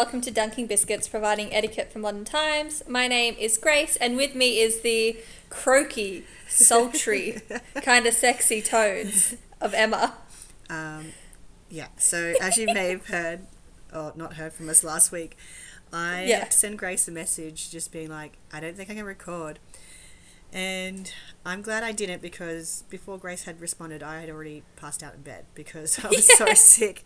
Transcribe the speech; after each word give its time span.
welcome 0.00 0.22
to 0.22 0.30
Dunking 0.30 0.66
Biscuits, 0.66 1.06
providing 1.08 1.52
etiquette 1.52 1.92
for 1.92 1.98
modern 1.98 2.24
times. 2.24 2.82
My 2.88 3.06
name 3.06 3.36
is 3.38 3.58
Grace, 3.58 3.96
and 3.96 4.16
with 4.16 4.34
me 4.34 4.58
is 4.58 4.80
the 4.80 5.18
croaky, 5.50 6.24
sultry, 6.48 7.42
kind 7.82 8.06
of 8.06 8.14
sexy 8.14 8.62
tones 8.62 9.34
of 9.60 9.74
Emma. 9.74 10.14
Um, 10.70 11.08
yeah, 11.68 11.88
so 11.98 12.32
as 12.40 12.56
you 12.56 12.64
may 12.72 12.88
have 12.92 13.08
heard, 13.08 13.40
or 13.94 14.14
not 14.16 14.36
heard 14.36 14.54
from 14.54 14.70
us 14.70 14.82
last 14.82 15.12
week, 15.12 15.36
I 15.92 16.24
Yeah. 16.24 16.38
had 16.38 16.52
to 16.52 16.56
send 16.56 16.78
Grace 16.78 17.06
a 17.06 17.10
message 17.12 17.70
just 17.70 17.92
being 17.92 18.08
like, 18.08 18.38
I 18.50 18.58
don't 18.60 18.78
think 18.78 18.88
I 18.88 18.94
can 18.94 19.04
record. 19.04 19.58
And 20.50 21.12
I'm 21.44 21.60
glad 21.60 21.82
I 21.84 21.92
didn't 21.92 22.22
because 22.22 22.84
before 22.88 23.18
Grace 23.18 23.42
had 23.44 23.60
responded, 23.60 24.02
I 24.02 24.20
had 24.22 24.30
already 24.30 24.62
passed 24.76 25.02
out 25.02 25.12
in 25.14 25.20
bed 25.20 25.44
because 25.54 26.02
I 26.02 26.08
was 26.08 26.26
so 26.38 26.46
sick. 26.54 27.04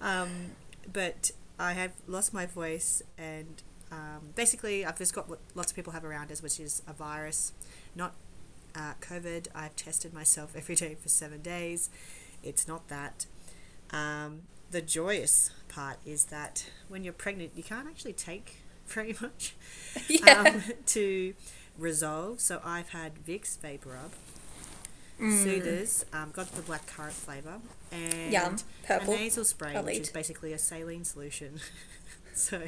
Um, 0.00 0.56
but 0.92 1.30
I 1.62 1.72
have 1.74 1.92
lost 2.08 2.34
my 2.34 2.44
voice, 2.46 3.02
and 3.16 3.62
um, 3.92 4.30
basically, 4.34 4.84
I've 4.84 4.98
just 4.98 5.14
got 5.14 5.28
what 5.28 5.38
lots 5.54 5.70
of 5.70 5.76
people 5.76 5.92
have 5.92 6.04
around 6.04 6.32
us, 6.32 6.42
which 6.42 6.58
is 6.58 6.82
a 6.88 6.92
virus, 6.92 7.52
not 7.94 8.14
uh, 8.74 8.94
COVID. 9.00 9.46
I've 9.54 9.76
tested 9.76 10.12
myself 10.12 10.54
every 10.56 10.74
day 10.74 10.96
for 11.00 11.08
seven 11.08 11.40
days. 11.40 11.88
It's 12.42 12.66
not 12.66 12.88
that. 12.88 13.26
Um, 13.90 14.42
the 14.70 14.82
joyous 14.82 15.50
part 15.68 15.98
is 16.04 16.24
that 16.26 16.66
when 16.88 17.04
you're 17.04 17.12
pregnant, 17.12 17.52
you 17.54 17.62
can't 17.62 17.86
actually 17.86 18.14
take 18.14 18.56
very 18.86 19.14
much 19.20 19.54
Yeah. 20.08 20.40
um, 20.54 20.62
to 20.86 21.34
resolve. 21.78 22.40
So 22.40 22.60
I've 22.64 22.88
had 22.88 23.24
Vicks 23.24 23.56
Vapor 23.60 23.90
Rub, 23.90 24.12
Mm. 25.22 25.42
Soothers, 25.44 26.04
um, 26.12 26.30
got 26.32 26.50
the 26.52 26.62
black 26.62 26.86
currant 26.86 27.12
flavour, 27.12 27.60
and 27.92 28.32
Yum. 28.32 28.56
Purple. 28.86 29.14
a 29.14 29.16
nasal 29.16 29.44
spray, 29.44 29.76
I'll 29.76 29.84
which 29.84 29.96
eat. 29.96 30.02
is 30.02 30.10
basically 30.10 30.52
a 30.52 30.58
saline 30.58 31.04
solution. 31.04 31.60
so, 32.34 32.62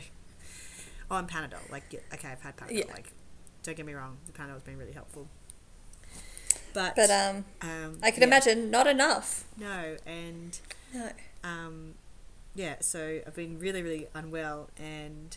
oh, 1.11 1.17
and 1.17 1.29
Panadol. 1.29 1.71
Like, 1.71 1.85
yeah, 1.91 2.01
okay, 2.13 2.29
I've 2.29 2.41
had 2.43 2.57
Panadol. 2.57 2.73
Yeah. 2.79 2.85
Like, 2.93 3.13
don't 3.65 3.77
get 3.77 3.85
me 3.87 3.95
wrong, 3.95 4.19
the 4.27 4.33
Panadol's 4.33 4.63
been 4.63 4.79
really 4.79 4.93
helpful. 4.93 5.27
But, 6.73 6.95
But 6.97 7.11
um, 7.11 7.45
um, 7.63 7.99
I 8.03 8.11
can 8.11 8.21
yeah, 8.23 8.27
imagine 8.29 8.71
not 8.71 8.87
enough. 8.87 9.45
No, 9.59 9.97
and 10.07 10.59
No. 10.93 11.11
um, 11.45 11.95
yeah, 12.55 12.77
so 12.81 13.21
I've 13.27 13.35
been 13.35 13.59
really, 13.59 13.83
really 13.83 14.07
unwell 14.15 14.71
and 14.79 15.37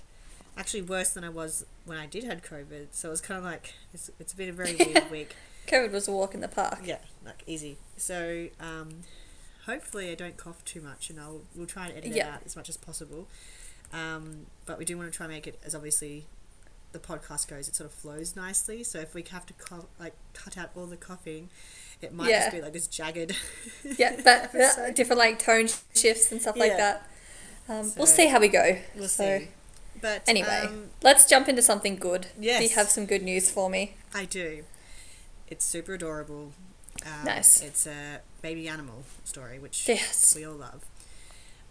actually 0.55 0.81
worse 0.81 1.09
than 1.11 1.23
I 1.23 1.29
was 1.29 1.65
when 1.85 1.97
I 1.97 2.05
did 2.07 2.23
had 2.23 2.43
COVID. 2.43 2.87
So 2.91 3.09
it 3.09 3.11
was 3.11 3.21
kind 3.21 3.37
of 3.37 3.43
like 3.43 3.73
it's, 3.93 4.09
it's 4.19 4.33
been 4.33 4.49
a 4.49 4.53
very 4.53 4.75
weird 4.79 5.09
week. 5.11 5.35
COVID 5.67 5.91
was 5.91 6.07
a 6.07 6.11
walk 6.11 6.33
in 6.33 6.41
the 6.41 6.47
park. 6.47 6.79
Yeah, 6.83 6.99
like 7.25 7.43
easy. 7.45 7.77
So 7.97 8.47
um, 8.59 9.01
hopefully 9.65 10.11
I 10.11 10.15
don't 10.15 10.37
cough 10.37 10.63
too 10.65 10.81
much, 10.81 11.09
and 11.09 11.19
I'll 11.19 11.41
we'll 11.55 11.67
try 11.67 11.87
and 11.87 11.97
edit 11.97 12.15
it 12.15 12.21
out 12.21 12.41
as 12.45 12.55
much 12.55 12.69
as 12.69 12.77
possible. 12.77 13.27
Um, 13.93 14.47
but 14.65 14.77
we 14.77 14.85
do 14.85 14.97
want 14.97 15.11
to 15.11 15.15
try 15.15 15.25
and 15.25 15.33
make 15.33 15.47
it 15.47 15.59
as 15.63 15.73
obviously 15.73 16.25
the 16.93 16.99
podcast 16.99 17.47
goes, 17.47 17.67
it 17.67 17.75
sort 17.75 17.89
of 17.89 17.95
flows 17.95 18.35
nicely. 18.35 18.83
So 18.83 18.99
if 18.99 19.13
we 19.13 19.23
have 19.31 19.45
to 19.45 19.53
like 19.99 20.13
cut 20.33 20.57
out 20.57 20.71
all 20.75 20.85
the 20.85 20.97
coughing, 20.97 21.49
it 22.01 22.13
might 22.13 22.29
Yeah. 22.29 22.45
just 22.45 22.55
be 22.55 22.61
like 22.61 22.73
this 22.73 22.87
jagged. 22.87 23.35
Yeah, 23.97 24.19
but 24.23 24.51
different 24.95 25.19
like 25.19 25.39
tone 25.39 25.67
shifts 25.93 26.31
and 26.31 26.41
stuff 26.41 26.57
like 26.57 26.77
that. 26.77 27.09
Um, 27.69 27.91
we'll 27.97 28.07
see 28.07 28.27
how 28.27 28.39
we 28.39 28.47
go. 28.47 28.77
We'll 28.95 29.07
So, 29.09 29.39
see. 29.39 29.47
But 30.01 30.21
Anyway, 30.27 30.61
um, 30.65 30.89
let's 31.03 31.27
jump 31.27 31.49
into 31.49 31.61
something 31.61 31.95
good. 31.97 32.27
Yes. 32.39 32.61
You 32.61 32.69
have 32.75 32.87
some 32.87 33.05
good 33.05 33.23
news 33.23 33.49
for 33.51 33.69
me. 33.69 33.95
I 34.13 34.25
do. 34.25 34.63
It's 35.47 35.65
super 35.65 35.93
adorable. 35.93 36.51
Um, 37.05 37.25
Nice. 37.25 37.61
It's 37.61 37.85
a 37.87 38.19
baby 38.41 38.67
animal 38.67 39.03
story, 39.23 39.59
which 39.59 39.87
Yes. 39.87 40.35
we 40.35 40.45
all 40.45 40.55
love. 40.55 40.83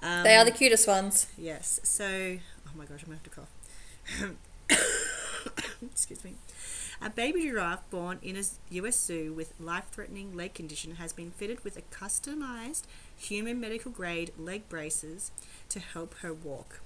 Um, 0.02 0.22
They 0.24 0.36
are 0.36 0.44
the 0.44 0.50
cutest 0.50 0.86
ones. 0.86 1.26
Yes. 1.36 1.80
So, 1.82 2.04
oh 2.66 2.70
my 2.76 2.84
gosh, 2.84 3.02
I'm 3.02 3.08
gonna 3.08 3.20
have 3.22 3.24
to 3.24 3.30
cough. 3.30 4.76
Excuse 5.92 6.24
me. 6.24 6.34
A 7.02 7.10
baby 7.10 7.42
giraffe 7.42 7.88
born 7.90 8.18
in 8.22 8.36
a 8.36 8.42
U.S. 8.70 8.98
zoo 8.98 9.32
with 9.34 9.52
life-threatening 9.60 10.34
leg 10.34 10.54
condition 10.54 10.94
has 10.96 11.12
been 11.12 11.30
fitted 11.30 11.62
with 11.62 11.76
a 11.76 11.82
customized 11.82 12.84
human 13.16 13.60
medical-grade 13.60 14.32
leg 14.38 14.66
braces 14.70 15.30
to 15.68 15.78
help 15.78 16.14
her 16.20 16.32
walk. 16.32 16.80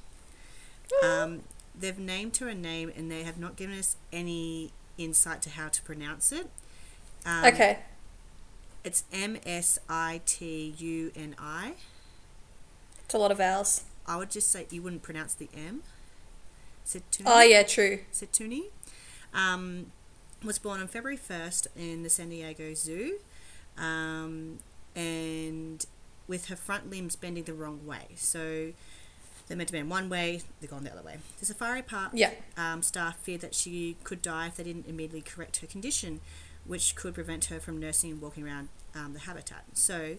Um, 1.05 1.43
they've 1.79 1.99
named 1.99 2.37
her 2.39 2.49
a 2.49 2.55
name, 2.55 2.93
and 2.97 3.09
they 3.11 3.23
have 3.23 3.39
not 3.39 3.55
given 3.55 3.79
us 3.79 3.97
any 4.13 4.73
insight 4.99 5.43
to 5.43 5.51
how 5.51 5.69
to 5.69 5.83
pronounce 5.83 6.33
it. 6.33 6.51
Um, 7.27 7.45
okay. 7.47 7.79
It's 8.85 9.05
M 9.13 9.37
S 9.45 9.79
I 9.89 10.21
T 10.25 10.75
U 10.79 11.13
N 11.15 11.35
I. 11.39 11.75
It's 13.05 13.15
a 13.15 13.19
lot 13.19 13.31
of 13.31 13.39
vowels. 13.39 13.85
I 14.07 14.17
would 14.17 14.31
just 14.31 14.51
say 14.51 14.67
you 14.71 14.83
wouldn't 14.83 15.03
pronounce 15.03 15.35
the 15.35 15.49
M. 15.55 15.83
Situni. 16.87 17.23
Oh, 17.27 17.43
yeah, 17.43 17.63
true. 17.63 18.01
Situni. 18.13 18.65
Um, 19.35 19.93
was 20.43 20.59
born 20.59 20.81
on 20.81 20.89
February 20.89 21.19
1st 21.19 21.67
in 21.77 22.03
the 22.03 22.09
San 22.11 22.31
Diego 22.31 22.73
Zoo. 22.75 23.19
Um, 23.77 24.59
and 24.97 25.85
with 26.27 26.47
her 26.47 26.57
front 26.57 26.91
limbs 26.91 27.15
bending 27.17 27.45
the 27.45 27.53
wrong 27.53 27.87
way. 27.87 28.07
So 28.17 28.73
they're 29.47 29.57
meant 29.57 29.69
to 29.69 29.73
bend 29.73 29.91
one 29.91 30.09
way, 30.09 30.43
they're 30.61 30.71
gone 30.71 30.85
the 30.85 30.93
other 30.93 31.03
way. 31.03 31.19
The 31.39 31.47
safari 31.47 31.83
park 31.83 32.13
Yeah. 32.15 32.31
um, 32.57 32.83
staff 32.83 33.19
feared 33.19 33.41
that 33.43 33.55
she 33.55 33.97
could 34.05 34.23
die 34.23 34.47
if 34.47 34.57
they 34.57 34.65
didn't 34.65 34.87
immediately 34.87 35.23
correct 35.23 35.59
her 35.59 35.67
condition, 35.67 36.21
which 36.71 36.95
could 36.95 37.15
prevent 37.15 37.47
her 37.47 37.59
from 37.59 37.81
nursing 37.81 38.13
and 38.13 38.23
walking 38.23 38.47
around 38.47 38.69
um, 38.95 39.13
the 39.13 39.19
habitat. 39.19 39.65
So 39.75 40.19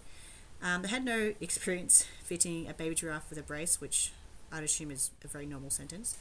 um, 0.62 0.82
they 0.82 0.90
had 0.90 1.06
no 1.06 1.34
experience 1.40 2.06
fitting 2.24 2.68
a 2.68 2.74
baby 2.74 2.94
giraffe 2.94 3.30
with 3.30 3.40
a 3.40 3.42
brace, 3.42 3.80
which 3.80 4.12
I'd 4.52 4.62
assume 4.62 4.92
is 4.92 5.12
a 5.24 5.30
very 5.30 5.46
normal 5.46 5.70
sentence. 5.70 6.18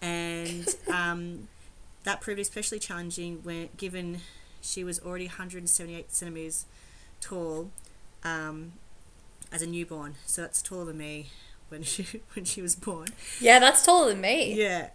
And 0.00 0.68
um, 0.92 1.48
that 2.04 2.20
proved 2.20 2.38
especially 2.38 2.78
challenging 2.78 3.40
when, 3.42 3.68
given 3.76 4.20
she 4.62 4.84
was 4.84 5.00
already 5.00 5.26
178 5.26 6.14
centimeters 6.14 6.66
tall 7.20 7.72
um, 8.22 8.74
as 9.50 9.60
a 9.60 9.66
newborn. 9.66 10.14
So 10.24 10.42
that's 10.42 10.62
taller 10.62 10.84
than 10.84 10.98
me 10.98 11.30
when 11.68 11.82
she 11.82 12.20
when 12.34 12.44
she 12.44 12.62
was 12.62 12.76
born. 12.76 13.08
Yeah, 13.40 13.58
that's 13.58 13.84
taller 13.84 14.10
than 14.10 14.20
me, 14.20 14.54
Yeah, 14.54 14.90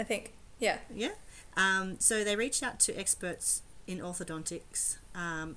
I 0.00 0.02
think. 0.02 0.32
Yeah. 0.58 0.78
yeah. 0.94 1.10
Um, 1.58 1.96
so 2.00 2.24
they 2.24 2.36
reached 2.36 2.62
out 2.62 2.80
to 2.80 2.94
experts 2.94 3.60
in 3.86 3.98
orthodontics, 3.98 4.96
um, 5.14 5.56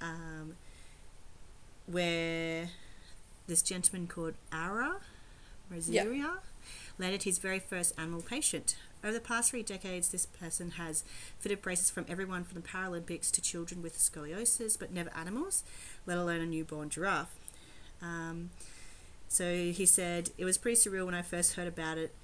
um, 0.00 0.56
where 1.86 2.68
this 3.46 3.62
gentleman 3.62 4.06
called 4.06 4.34
Ara 4.52 4.96
Rosaria 5.70 6.38
landed 6.98 7.24
his 7.24 7.38
very 7.38 7.58
first 7.58 7.92
animal 7.98 8.22
patient. 8.22 8.76
Over 9.02 9.12
the 9.12 9.20
past 9.20 9.50
three 9.50 9.62
decades, 9.62 10.08
this 10.08 10.24
person 10.26 10.72
has 10.72 11.04
fitted 11.38 11.60
braces 11.60 11.90
from 11.90 12.06
everyone 12.08 12.44
from 12.44 12.60
the 12.60 12.66
Paralympics 12.66 13.30
to 13.32 13.42
children 13.42 13.82
with 13.82 13.98
scoliosis, 13.98 14.78
but 14.78 14.92
never 14.92 15.10
animals, 15.14 15.62
let 16.06 16.16
alone 16.16 16.40
a 16.40 16.46
newborn 16.46 16.88
giraffe. 16.88 17.34
Um, 18.00 18.50
so 19.28 19.52
he 19.52 19.84
said, 19.84 20.30
It 20.38 20.44
was 20.44 20.56
pretty 20.56 20.76
surreal 20.76 21.04
when 21.04 21.14
I 21.14 21.22
first 21.22 21.54
heard 21.54 21.68
about 21.68 21.98
it 21.98 22.14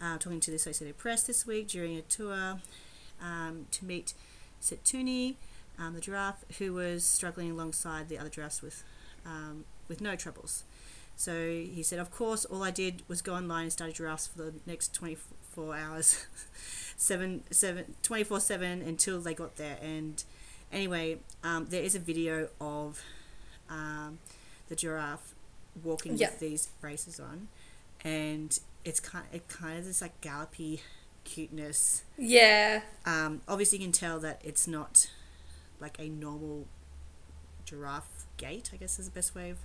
uh, 0.00 0.18
talking 0.18 0.40
to 0.40 0.50
the 0.50 0.56
Associated 0.56 0.98
Press 0.98 1.22
this 1.22 1.46
week 1.46 1.68
during 1.68 1.96
a 1.96 2.02
tour 2.02 2.58
um, 3.22 3.66
to 3.70 3.84
meet 3.84 4.12
Setuni, 4.66 5.36
um, 5.78 5.94
the 5.94 6.00
giraffe, 6.00 6.44
who 6.58 6.72
was 6.72 7.04
struggling 7.04 7.50
alongside 7.50 8.08
the 8.08 8.18
other 8.18 8.28
giraffes 8.30 8.62
with 8.62 8.82
um, 9.24 9.64
with 9.88 10.00
no 10.00 10.16
troubles. 10.16 10.64
So 11.18 11.32
he 11.48 11.82
said, 11.82 11.98
of 11.98 12.10
course, 12.10 12.44
all 12.44 12.62
I 12.62 12.70
did 12.70 13.02
was 13.08 13.22
go 13.22 13.34
online 13.34 13.64
and 13.64 13.72
study 13.72 13.92
giraffes 13.92 14.26
for 14.26 14.38
the 14.42 14.54
next 14.66 14.92
24 14.92 15.74
hours, 15.74 16.26
seven, 16.98 17.42
seven, 17.50 17.94
24 18.02 18.40
7 18.40 18.82
until 18.82 19.20
they 19.20 19.32
got 19.32 19.56
there. 19.56 19.78
And 19.82 20.22
anyway, 20.70 21.18
um, 21.42 21.66
there 21.70 21.82
is 21.82 21.94
a 21.94 21.98
video 21.98 22.48
of 22.60 23.02
um, 23.70 24.18
the 24.68 24.76
giraffe 24.76 25.34
walking 25.82 26.16
Yeah. 26.16 26.28
with 26.30 26.40
these 26.40 26.68
braces 26.80 27.18
on, 27.18 27.48
and 28.04 28.58
it's 28.84 29.00
kind 29.00 29.26
it 29.32 29.48
kind 29.48 29.78
of 29.78 29.84
this 29.86 30.02
like 30.02 30.20
gallopy 30.20 30.82
cuteness. 31.26 32.04
Yeah. 32.16 32.80
Um, 33.04 33.42
obviously, 33.46 33.78
you 33.78 33.84
can 33.84 33.92
tell 33.92 34.18
that 34.20 34.40
it's 34.42 34.66
not 34.66 35.10
like 35.80 35.98
a 35.98 36.08
normal 36.08 36.66
giraffe 37.66 38.24
gait. 38.38 38.70
I 38.72 38.76
guess 38.76 38.98
is 38.98 39.06
the 39.06 39.12
best 39.14 39.34
way 39.34 39.50
of 39.50 39.58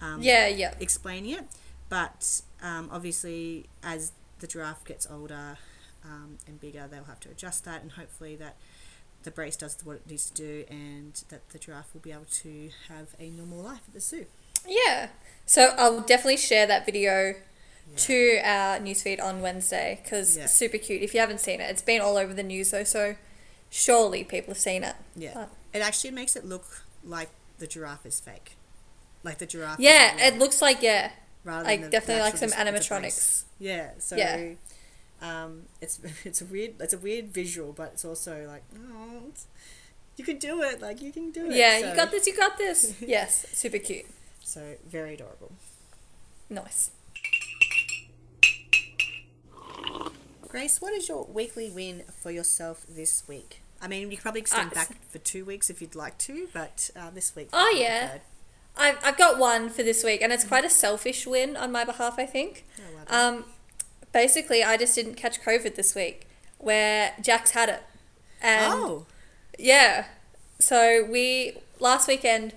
um, 0.00 0.22
Yeah, 0.22 0.46
yeah. 0.46 0.74
explaining 0.80 1.32
it. 1.32 1.44
But 1.90 2.40
um, 2.62 2.88
obviously, 2.90 3.66
as 3.82 4.12
the 4.38 4.46
giraffe 4.46 4.84
gets 4.84 5.06
older 5.10 5.58
um, 6.04 6.38
and 6.46 6.60
bigger, 6.60 6.86
they'll 6.90 7.04
have 7.04 7.20
to 7.20 7.30
adjust 7.30 7.64
that, 7.66 7.82
and 7.82 7.92
hopefully 7.92 8.36
that 8.36 8.56
the 9.22 9.30
brace 9.30 9.56
does 9.56 9.76
what 9.84 9.96
it 9.96 10.06
needs 10.08 10.30
to 10.30 10.34
do, 10.34 10.64
and 10.70 11.22
that 11.28 11.48
the 11.50 11.58
giraffe 11.58 11.92
will 11.92 12.00
be 12.00 12.12
able 12.12 12.26
to 12.42 12.70
have 12.88 13.08
a 13.18 13.28
normal 13.30 13.58
life 13.58 13.80
at 13.88 13.94
the 13.94 14.00
zoo. 14.00 14.26
Yeah. 14.66 15.08
So 15.46 15.74
I'll 15.76 16.00
definitely 16.00 16.38
share 16.38 16.66
that 16.66 16.86
video 16.86 17.34
to 17.96 18.38
our 18.42 18.78
newsfeed 18.78 19.22
on 19.22 19.40
Wednesday 19.40 20.00
because 20.02 20.36
Yeah. 20.36 20.46
super 20.46 20.78
cute. 20.78 21.02
If 21.02 21.14
you 21.14 21.20
haven't 21.20 21.40
seen 21.40 21.60
it, 21.60 21.70
it's 21.70 21.82
been 21.82 22.00
all 22.00 22.16
over 22.16 22.34
the 22.34 22.42
news 22.42 22.70
though, 22.70 22.84
so 22.84 23.16
surely 23.70 24.24
people 24.24 24.52
have 24.54 24.60
seen 24.60 24.82
it. 24.84 24.96
Yeah, 25.16 25.32
But- 25.34 25.50
it 25.72 25.80
actually 25.82 26.10
makes 26.12 26.34
it 26.36 26.44
look 26.44 26.84
like 27.04 27.28
the 27.58 27.66
giraffe 27.66 28.04
is 28.06 28.18
fake, 28.20 28.56
like 29.22 29.38
the 29.38 29.46
giraffe. 29.46 29.78
Yeah, 29.80 30.16
it 30.18 30.38
looks 30.38 30.60
like 30.60 30.82
yeah. 30.82 31.12
rather 31.44 31.64
Like 31.64 31.90
definitely 31.90 32.22
like 32.22 32.36
some 32.36 32.50
animatronics. 32.50 33.44
Yeah. 33.58 33.90
So. 33.98 34.16
Yeah. 34.16 34.54
Um, 35.22 35.66
it's 35.80 36.00
it's 36.24 36.40
a 36.42 36.44
weird 36.44 36.74
it's 36.80 36.92
a 36.92 36.98
weird 36.98 37.28
visual, 37.28 37.72
but 37.72 37.92
it's 37.94 38.04
also 38.04 38.44
like 38.46 38.62
oh, 38.76 39.18
it's- 39.28 39.46
you 40.16 40.24
can 40.24 40.38
do 40.38 40.62
it. 40.62 40.80
Like 40.80 41.00
you 41.02 41.12
can 41.12 41.30
do 41.30 41.46
it. 41.46 41.56
Yeah, 41.56 41.80
So- 41.80 41.90
you 41.90 41.96
got 41.96 42.10
this. 42.10 42.26
You 42.26 42.36
got 42.36 42.58
this. 42.58 42.94
yes, 43.00 43.46
super 43.52 43.78
cute. 43.78 44.06
So 44.42 44.76
very 44.86 45.14
adorable. 45.14 45.52
Nice. 46.50 46.90
Grace, 50.54 50.80
what 50.80 50.92
is 50.92 51.08
your 51.08 51.24
weekly 51.24 51.68
win 51.68 52.04
for 52.22 52.30
yourself 52.30 52.86
this 52.88 53.24
week? 53.26 53.60
I 53.82 53.88
mean, 53.88 54.02
you 54.02 54.16
could 54.16 54.22
probably 54.22 54.42
extend 54.42 54.70
Uh, 54.70 54.74
back 54.76 55.04
for 55.10 55.18
two 55.18 55.44
weeks 55.44 55.68
if 55.68 55.82
you'd 55.82 55.96
like 55.96 56.16
to, 56.18 56.48
but 56.54 56.90
uh, 56.94 57.10
this 57.10 57.34
week. 57.34 57.48
Oh, 57.52 57.74
yeah. 57.76 58.18
I've, 58.76 58.96
I've 59.02 59.18
got 59.18 59.36
one 59.36 59.68
for 59.68 59.82
this 59.82 60.04
week, 60.04 60.22
and 60.22 60.32
it's 60.32 60.44
quite 60.44 60.64
a 60.64 60.70
selfish 60.70 61.26
win 61.26 61.56
on 61.56 61.72
my 61.72 61.84
behalf, 61.84 62.20
I 62.20 62.26
think. 62.26 62.64
Oh, 62.78 63.04
done. 63.04 63.34
Um, 63.34 63.44
basically, 64.12 64.62
I 64.62 64.76
just 64.76 64.94
didn't 64.94 65.16
catch 65.16 65.42
COVID 65.42 65.74
this 65.74 65.92
week, 65.96 66.28
where 66.58 67.14
Jack's 67.20 67.50
had 67.50 67.68
it. 67.68 67.82
And 68.40 68.72
oh, 68.72 69.06
yeah, 69.58 70.04
so 70.60 71.04
we 71.04 71.58
last 71.80 72.06
weekend, 72.06 72.52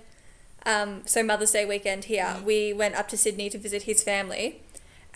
um, 0.64 1.02
so 1.04 1.24
Mother's 1.24 1.50
Day 1.50 1.64
weekend 1.64 2.04
here, 2.04 2.36
we 2.44 2.72
went 2.72 2.94
up 2.94 3.08
to 3.08 3.16
Sydney 3.16 3.50
to 3.50 3.58
visit 3.58 3.82
his 3.82 4.04
family, 4.04 4.62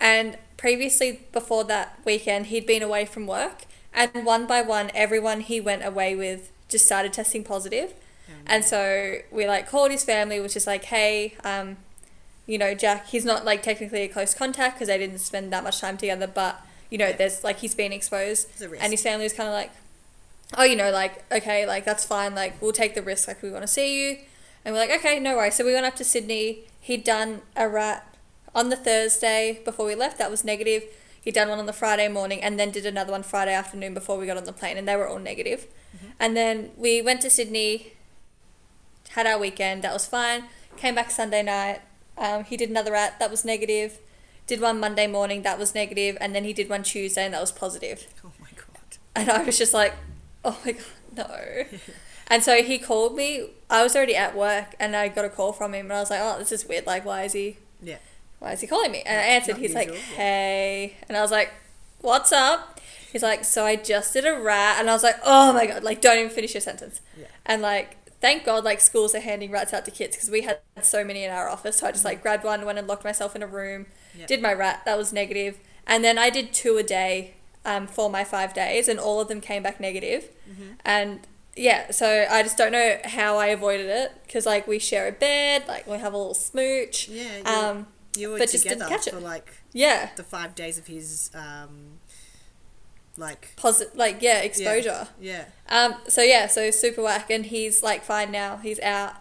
and 0.03 0.37
previously 0.59 1.21
before 1.33 1.65
that 1.65 1.99
weekend, 2.05 2.47
he'd 2.47 2.67
been 2.67 2.83
away 2.83 3.07
from 3.07 3.27
work, 3.27 3.65
and 3.95 4.27
one 4.27 4.47
by 4.47 4.61
one, 4.61 4.91
everyone 4.95 5.41
he 5.41 5.61
went 5.61 5.85
away 5.85 6.15
with 6.15 6.51
just 6.69 6.85
started 6.85 7.13
testing 7.13 7.45
positive. 7.45 7.95
And 8.47 8.65
so 8.65 9.19
we 9.31 9.47
like 9.47 9.69
called 9.69 9.91
his 9.91 10.05
family, 10.05 10.41
which 10.41 10.57
is 10.57 10.67
like, 10.67 10.85
hey, 10.85 11.35
um, 11.45 11.77
you 12.47 12.59
know, 12.59 12.75
Jack, 12.75 13.07
he's 13.09 13.25
not 13.25 13.45
like 13.45 13.63
technically 13.63 14.03
a 14.03 14.09
close 14.09 14.35
contact 14.35 14.75
because 14.77 14.89
they 14.89 14.99
didn't 14.99 15.19
spend 15.19 15.53
that 15.53 15.63
much 15.63 15.81
time 15.81 15.97
together, 15.97 16.27
but 16.27 16.61
you 16.91 16.99
know, 16.99 17.13
there's 17.13 17.45
like 17.45 17.59
he's 17.59 17.75
been 17.75 17.93
exposed, 17.93 18.49
There's 18.51 18.63
a 18.63 18.69
risk. 18.71 18.83
and 18.83 18.93
his 18.93 19.03
family 19.03 19.25
was 19.25 19.33
kind 19.33 19.49
of 19.49 19.55
like, 19.55 19.71
oh, 20.59 20.65
you 20.65 20.77
know, 20.77 20.91
like 20.91 21.25
okay, 21.31 21.67
like 21.67 21.85
that's 21.85 22.05
fine, 22.05 22.35
like 22.35 22.61
we'll 22.61 22.73
take 22.73 22.95
the 22.95 23.03
risk, 23.03 23.29
like 23.29 23.43
we 23.43 23.51
want 23.51 23.63
to 23.63 23.69
see 23.69 23.89
you, 24.03 24.19
and 24.65 24.75
we're 24.75 24.81
like, 24.81 24.91
okay, 24.99 25.21
no 25.21 25.37
worries. 25.37 25.55
So 25.55 25.65
we 25.65 25.73
went 25.75 25.87
up 25.87 25.95
to 25.97 26.05
Sydney. 26.05 26.65
He'd 26.81 27.05
done 27.05 27.43
a 27.55 27.69
rat 27.69 28.12
on 28.55 28.69
the 28.69 28.77
Thursday 28.77 29.61
before 29.65 29.87
we 29.87 29.95
left. 29.95 30.19
That 30.19 30.31
was 30.31 30.45
negative. 30.45 30.85
He'd 31.23 31.35
done 31.35 31.49
one 31.49 31.59
on 31.59 31.67
the 31.67 31.73
Friday 31.73 32.09
morning, 32.09 32.43
and 32.43 32.59
then 32.59 32.71
did 32.71 32.85
another 32.85 33.13
one 33.13 33.23
Friday 33.23 33.55
afternoon 33.55 33.95
before 33.95 34.19
we 34.19 34.27
got 34.27 34.37
on 34.37 34.45
the 34.45 34.53
plane, 34.53 34.77
and 34.77 34.89
they 34.89 34.97
were 34.97 35.09
all 35.09 35.21
negative. 35.21 35.69
And 36.19 36.37
then 36.37 36.71
we 36.77 37.01
went 37.03 37.21
to 37.23 37.31
Sydney, 37.31 37.93
had 39.11 39.27
our 39.27 39.39
weekend. 39.39 39.83
That 39.83 39.93
was 39.93 40.07
fine. 40.07 40.45
Came 40.77 40.95
back 40.95 41.11
Sunday 41.11 41.43
night. 41.43 41.81
Um, 42.19 42.45
he 42.45 42.57
did 42.57 42.71
another 42.71 42.93
rat. 42.93 43.19
That 43.19 43.31
was 43.31 43.45
negative. 43.45 43.99
Did 44.47 44.61
one 44.61 44.81
Monday 44.81 45.07
morning. 45.07 45.43
That 45.43 45.59
was 45.59 45.75
negative. 45.75 46.17
And 46.21 46.35
then 46.35 46.45
he 46.45 46.53
did 46.53 46.69
one 46.69 46.83
Tuesday, 46.83 47.25
and 47.25 47.35
that 47.35 47.41
was 47.41 47.53
positive. 47.53 48.07
oh 48.25 48.33
my 48.41 48.49
god. 48.57 48.99
And 49.15 49.31
I 49.31 49.45
was 49.45 49.59
just 49.59 49.75
like, 49.75 49.95
oh 50.45 50.59
my 50.65 50.73
god, 50.73 50.85
no. 51.17 51.65
and 52.29 52.43
so 52.43 52.63
he 52.63 52.79
called 52.79 53.15
me. 53.15 53.51
I 53.71 53.83
was 53.83 53.95
already 53.95 54.17
at 54.17 54.37
work, 54.37 54.75
and 54.81 54.97
I 54.97 55.09
got 55.09 55.25
a 55.25 55.29
call 55.29 55.53
from 55.53 55.75
him, 55.75 55.87
and 55.87 55.93
I 55.93 56.01
was 56.01 56.11
like, 56.11 56.21
oh, 56.23 56.39
this 56.39 56.53
is 56.53 56.67
weird. 56.67 56.87
Like, 56.87 57.05
why 57.05 57.25
is 57.25 57.33
he? 57.33 57.59
Yeah. 57.81 57.99
Why 58.43 58.53
is 58.53 58.61
he 58.61 58.67
calling 58.67 58.91
me? 58.91 59.03
And 59.07 59.19
I 59.21 59.23
answered. 59.23 59.53
not 59.53 59.61
He's 59.61 59.75
like, 59.75 59.89
usual, 59.89 60.03
yeah. 60.11 60.17
hey, 60.17 60.97
and 61.09 61.17
I 61.17 61.21
was 61.23 61.31
like, 61.31 61.51
what's 62.01 62.33
up? 62.33 62.81
He's 63.13 63.23
like, 63.23 63.45
so 63.45 63.65
I 63.65 63.77
just 63.77 64.13
did 64.13 64.25
a 64.27 64.35
rat, 64.41 64.77
and 64.81 64.91
I 64.91 64.93
was 64.95 65.03
like, 65.05 65.17
oh 65.25 65.53
my 65.53 65.67
god, 65.67 65.85
like, 65.85 66.01
don't 66.01 66.19
even 66.19 66.31
finish 66.31 66.55
your 66.55 66.61
sentence. 66.61 67.01
Yeah. 67.19 67.27
And 67.47 67.63
like, 67.63 67.97
thank 68.21 68.45
God, 68.45 68.65
like 68.65 68.81
schools 68.81 69.15
are 69.15 69.21
handing 69.21 69.51
rats 69.53 69.73
out 69.73 69.85
to 69.85 69.91
kids 69.91 70.17
because 70.17 70.31
we 70.31 70.41
had 70.43 70.59
so 70.83 71.05
many 71.05 71.23
in 71.25 71.31
our 71.31 71.49
office. 71.49 71.77
So 71.79 71.87
I 71.87 71.93
just 71.93 72.05
like 72.05 72.21
grabbed 72.23 72.43
one, 72.45 72.65
went 72.65 72.79
and 72.79 72.89
locked 72.89 73.05
myself 73.05 73.37
in 73.37 73.43
a 73.43 73.47
room, 73.47 73.87
Yeah. 74.19 74.27
did 74.27 74.43
my 74.43 74.53
rat. 74.53 74.83
That 74.87 74.97
was 74.99 75.13
negative. 75.13 75.59
and 75.87 76.03
then 76.03 76.19
I 76.19 76.31
did 76.31 76.53
two 76.53 76.79
a 76.79 76.83
day 76.83 77.35
um, 77.65 77.87
for 77.87 78.11
my 78.11 78.25
five 78.25 78.55
days, 78.55 78.89
and 78.89 78.99
all 78.99 79.21
of 79.21 79.29
them 79.29 79.41
came 79.41 79.63
back 79.63 79.79
negative. 79.79 80.29
Mm-hmm. 80.51 80.73
And 80.85 81.21
yeah, 81.55 81.91
so 81.93 82.27
I 82.31 82.43
just 82.43 82.57
don't 82.57 82.73
know 82.73 82.97
how 83.05 83.37
I 83.37 83.49
avoided 83.49 83.87
it 83.89 84.13
because 84.27 84.47
like 84.47 84.67
we 84.67 84.79
share 84.79 85.07
a 85.07 85.13
bed, 85.13 85.65
like 85.69 85.87
we 85.87 85.99
have 85.99 86.13
a 86.15 86.17
little 86.17 86.35
smooch. 86.35 87.09
Yeah. 87.09 87.23
You, 87.39 87.45
Um, 87.45 87.87
you 88.17 88.31
were 88.31 88.39
but 88.39 88.51
just 88.51 88.65
didn't 88.65 88.81
together 88.81 88.95
catch 88.97 89.07
it. 89.07 89.15
for 89.15 89.21
like 89.21 89.51
yeah, 89.73 90.11
the 90.17 90.23
five 90.23 90.55
days 90.55 90.79
of 90.79 90.87
his 90.87 91.31
um, 91.35 91.99
like 93.17 93.53
positive, 93.57 93.97
like 93.97 94.21
yeah, 94.21 94.41
exposure. 94.41 95.09
yeah. 95.21 95.45
Um, 95.69 95.95
so 96.09 96.23
yeah, 96.23 96.47
so 96.47 96.71
super 96.71 97.03
whack, 97.03 97.31
and 97.31 97.47
he's 97.47 97.83
like 97.83 98.05
fine 98.05 98.31
now. 98.31 98.59
He's 98.59 98.81
out, 98.81 99.15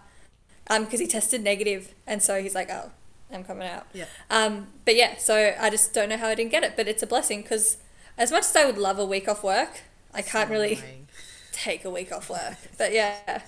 um, 0.69 0.85
because 0.85 0.99
he 0.99 1.07
tested 1.07 1.43
negative, 1.43 1.93
and 2.07 2.21
so 2.21 2.41
he's 2.41 2.55
like, 2.55 2.69
oh, 2.69 2.91
I'm 3.31 3.43
coming 3.43 3.67
out. 3.67 3.87
Yeah. 3.93 4.05
Um, 4.29 4.67
but 4.85 4.95
yeah, 4.95 5.17
so 5.17 5.53
I 5.59 5.69
just 5.69 5.93
don't 5.93 6.09
know 6.09 6.17
how 6.17 6.27
I 6.27 6.35
didn't 6.35 6.51
get 6.51 6.63
it, 6.63 6.73
but 6.75 6.87
it's 6.87 7.03
a 7.03 7.07
blessing 7.07 7.41
because 7.41 7.77
as 8.17 8.31
much 8.31 8.43
as 8.43 8.55
I 8.55 8.65
would 8.65 8.77
love 8.77 8.99
a 8.99 9.05
week 9.05 9.27
off 9.27 9.43
work, 9.43 9.81
I 10.13 10.21
can't 10.21 10.49
So 10.49 10.53
really 10.53 10.79
take 11.51 11.85
a 11.85 11.89
week 11.89 12.11
off 12.11 12.29
work. 12.29 12.57
But 12.77 12.93
yeah, 12.93 13.41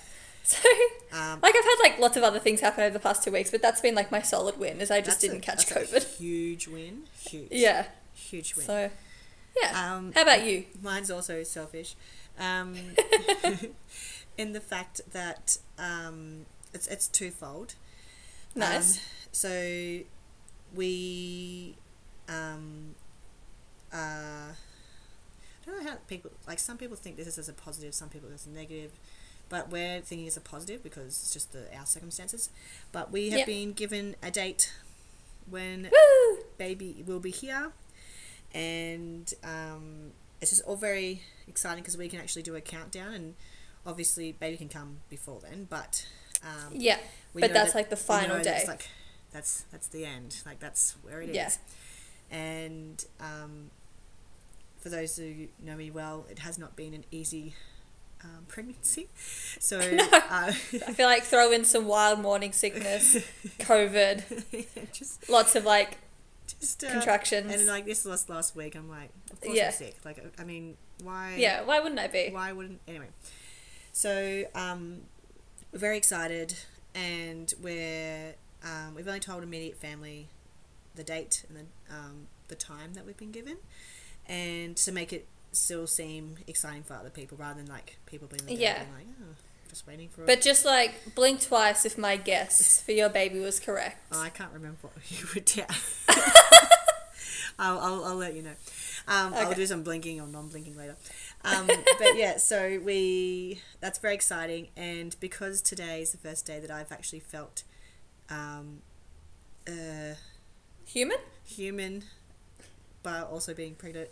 so 0.61 0.69
Um, 1.11 1.39
like 1.41 1.55
I've 1.55 1.63
had 1.63 1.75
like 1.81 1.99
lots 1.99 2.17
of 2.17 2.23
other 2.23 2.39
things 2.39 2.59
happen 2.61 2.83
over 2.83 2.93
the 2.93 2.99
past 2.99 3.23
two 3.23 3.31
weeks, 3.31 3.51
but 3.51 3.61
that's 3.61 3.81
been 3.81 3.95
like 3.95 4.11
my 4.11 4.21
solid 4.21 4.57
win 4.59 4.81
is 4.81 4.91
I 4.91 4.99
just 5.01 5.21
didn't 5.21 5.41
catch 5.41 5.69
a 5.69 5.73
COVID. 5.73 6.17
huge 6.17 6.67
win. 6.75 7.03
Huge. 7.19 7.47
Yeah. 7.51 7.85
Huge 8.13 8.55
win. 8.55 8.65
So 8.65 8.89
yeah. 9.61 9.93
Um, 9.95 10.11
how 10.13 10.23
about 10.23 10.43
you? 10.45 10.65
Mine's 10.81 11.11
also 11.11 11.43
selfish, 11.43 11.95
um, 12.39 12.75
in 14.37 14.53
the 14.53 14.59
fact 14.59 15.01
that 15.11 15.57
um, 15.77 16.45
it's 16.73 16.87
it's 16.87 17.07
twofold. 17.07 17.75
Nice. 18.55 18.97
Um, 18.97 19.03
so 19.31 19.99
we, 20.75 21.75
um, 22.27 22.95
uh, 23.93 23.97
I 24.53 25.65
don't 25.65 25.83
know 25.83 25.89
how 25.91 25.97
people 26.07 26.31
like. 26.47 26.59
Some 26.59 26.77
people 26.77 26.95
think 26.97 27.17
this 27.17 27.27
is 27.27 27.37
as 27.37 27.49
a 27.49 27.53
positive. 27.53 27.93
Some 27.93 28.09
people 28.09 28.29
as 28.33 28.45
a 28.47 28.49
negative. 28.49 28.91
But 29.53 29.69
we're 29.69 30.01
thinking 30.01 30.25
it's 30.25 30.35
a 30.35 30.41
positive 30.41 30.81
because 30.81 31.09
it's 31.21 31.31
just 31.31 31.53
the, 31.53 31.65
our 31.77 31.85
circumstances. 31.85 32.50
But 32.91 33.11
we 33.11 33.29
have 33.29 33.38
Yep. 33.41 33.45
been 33.47 33.73
given 33.73 34.15
a 34.23 34.31
date 34.31 34.73
when 35.47 35.91
Woo! 35.91 36.44
baby 36.57 37.03
will 37.05 37.19
be 37.19 37.29
here, 37.29 37.71
and 38.55 39.31
um, 39.44 40.11
it's 40.41 40.50
just 40.50 40.63
all 40.63 40.75
very 40.75 41.21
exciting 41.47 41.83
because 41.83 41.97
we 41.97 42.09
can 42.09 42.19
actually 42.19 42.41
do 42.41 42.55
a 42.55 42.61
countdown, 42.61 43.13
and 43.13 43.35
obviously 43.85 44.31
baby 44.31 44.57
can 44.57 44.69
come 44.69 45.01
before 45.07 45.39
then, 45.41 45.67
but 45.69 46.07
um, 46.41 46.74
Yeah. 46.74 46.98
but 47.36 47.53
that's 47.53 47.74
that- 47.74 47.77
like 47.77 47.89
the 47.91 47.95
final 47.95 48.41
day. 48.41 48.63
like 48.67 48.89
that's 49.31 49.65
that's 49.72 49.88
the 49.88 50.03
end, 50.03 50.38
like 50.48 50.60
that's 50.60 50.95
where 51.03 51.22
it 51.22 51.29
is, 51.29 51.36
Yeah. 51.36 51.51
and 52.31 53.05
um, 53.19 53.69
for 54.79 54.89
those 54.89 55.15
who 55.17 55.48
know 55.63 55.75
me 55.75 55.91
well, 55.91 56.25
it 56.27 56.39
has 56.39 56.57
not 56.57 56.75
been 56.75 56.95
an 56.95 57.03
easy. 57.12 57.53
Um, 58.24 58.46
pregnancy, 58.48 59.10
so 59.60 59.77
No. 59.92 60.03
uh, 60.13 60.20
I 60.30 60.51
feel 60.53 61.08
like 61.08 61.24
throw 61.24 61.51
in 61.51 61.65
some 61.65 61.88
wild 61.88 62.20
morning 62.20 62.53
sickness, 62.53 63.15
COVID, 63.60 64.94
just 64.94 65.30
lots 65.30 65.56
of 65.58 65.65
like 65.65 65.98
just 66.62 66.84
uh, 66.86 66.92
contractions. 66.92 67.53
And 67.53 67.65
like 67.68 67.86
this 67.86 68.06
last 68.06 68.30
last 68.30 68.56
week, 68.56 68.75
I'm 68.75 68.88
like, 68.89 69.10
of 69.32 69.42
course 69.42 69.58
Yeah. 69.58 69.65
I'm 69.68 69.72
sick. 69.74 69.98
Like, 70.06 70.24
I 70.39 70.46
mean, 70.46 70.77
why? 71.03 71.36
yeah, 71.38 71.63
why 71.63 71.82
wouldn't 71.82 72.00
I 72.00 72.08
be? 72.08 72.30
Why 72.32 72.53
wouldn't 72.53 72.80
anyway? 72.88 73.08
So 73.92 74.46
um, 74.56 75.01
we're 75.74 75.80
very 75.80 75.98
excited, 75.98 76.56
and 76.96 77.53
we're 77.62 78.36
um, 78.63 78.96
we've 78.96 79.08
only 79.08 79.20
told 79.20 79.44
immediate 79.44 79.75
family 79.77 80.30
the 80.96 81.03
date 81.03 81.44
and 81.50 81.58
the 81.58 81.94
um, 81.94 82.27
the 82.48 82.56
time 82.56 82.94
that 82.94 83.06
we've 83.06 83.18
been 83.18 83.32
given, 83.34 83.58
and 84.27 84.77
to 84.77 84.94
make 84.94 85.12
it 85.12 85.27
still 85.53 85.88
seem 85.88 86.36
exciting 86.48 86.83
for 86.83 86.93
other 86.95 87.10
people 87.10 87.38
rather 87.38 87.62
than 87.62 87.69
like 87.69 87.98
people 88.05 88.27
being 88.27 88.45
like, 88.48 88.60
Yeah. 88.60 88.79
like 88.95 89.05
oh, 89.22 89.36
just 89.69 89.88
waiting 89.88 90.10
for. 90.10 90.25
But 90.25 90.41
just 90.41 90.65
like 90.65 91.15
blink 91.15 91.41
twice 91.41 91.86
if 91.86 91.98
my 91.98 92.15
guess 92.17 92.81
for 92.81 92.91
your 92.91 93.10
baby 93.10 93.39
was 93.39 93.60
correct. 93.60 93.98
Oh, 94.12 94.22
I 94.22 94.29
can't 94.29 94.51
remember 94.53 94.77
what 94.81 94.93
you 95.10 95.25
were 95.33 95.41
down. 95.41 95.67
I'll, 97.60 97.79
I'll, 97.79 98.05
I'll 98.05 98.15
let 98.15 98.36
you 98.36 98.41
know. 98.41 98.55
Um, 99.07 99.33
I'll 99.36 99.53
do 99.53 99.65
some 99.65 99.83
blinking 99.83 100.19
or 100.19 100.27
non-blinking 100.27 100.75
later. 100.75 100.95
Um, 101.45 101.67
but 101.67 102.15
yeah, 102.15 102.38
so 102.38 102.79
we 102.83 103.62
that's 103.81 104.00
very 104.00 104.15
exciting, 104.15 104.69
and 104.77 105.15
because 105.19 105.62
today 105.62 106.01
is 106.01 106.12
the 106.13 106.17
first 106.17 106.45
day 106.48 106.60
that 106.60 106.72
I've 106.72 106.91
actually 106.91 107.19
felt 107.19 107.63
um, 108.29 108.81
uh, 109.67 110.15
Human? 110.86 111.17
human, 111.45 112.03
but 113.03 113.29
also 113.29 113.53
being 113.53 113.75
pregnant. 113.75 114.10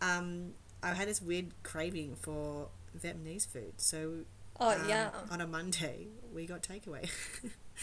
Um, 0.00 0.54
I 0.82 0.94
had 0.94 1.08
this 1.08 1.22
weird 1.22 1.46
craving 1.62 2.16
for 2.20 2.68
Vietnamese 2.98 3.46
food, 3.46 3.74
so 3.78 4.18
Oh 4.60 4.70
um, 4.70 4.88
yeah. 4.88 5.10
on 5.30 5.40
a 5.40 5.46
Monday 5.46 6.08
we 6.34 6.46
got 6.46 6.62
takeaway. 6.62 7.08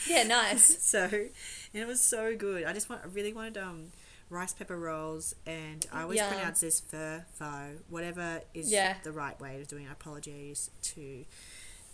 Yeah, 0.08 0.24
nice. 0.24 0.82
so 0.84 1.00
and 1.04 1.30
it 1.74 1.88
was 1.88 2.02
so 2.02 2.36
good. 2.36 2.64
I 2.66 2.74
just 2.74 2.90
want 2.90 3.02
I 3.04 3.08
really 3.08 3.34
wanted 3.34 3.58
um 3.58 3.88
rice 4.30 4.54
pepper 4.54 4.78
rolls 4.78 5.34
and 5.48 5.86
I 5.92 6.04
always 6.04 6.20
Yum. 6.20 6.30
pronounce 6.32 6.62
this 6.62 6.80
pho 6.80 7.22
pho 7.34 7.72
whatever 7.90 8.42
is 8.54 8.72
Yeah. 8.72 8.96
the 9.04 9.12
right 9.12 9.40
way 9.42 9.60
of 9.60 9.68
doing 9.68 9.86
it. 9.86 9.92
Apologies 9.92 10.70
to 10.84 11.26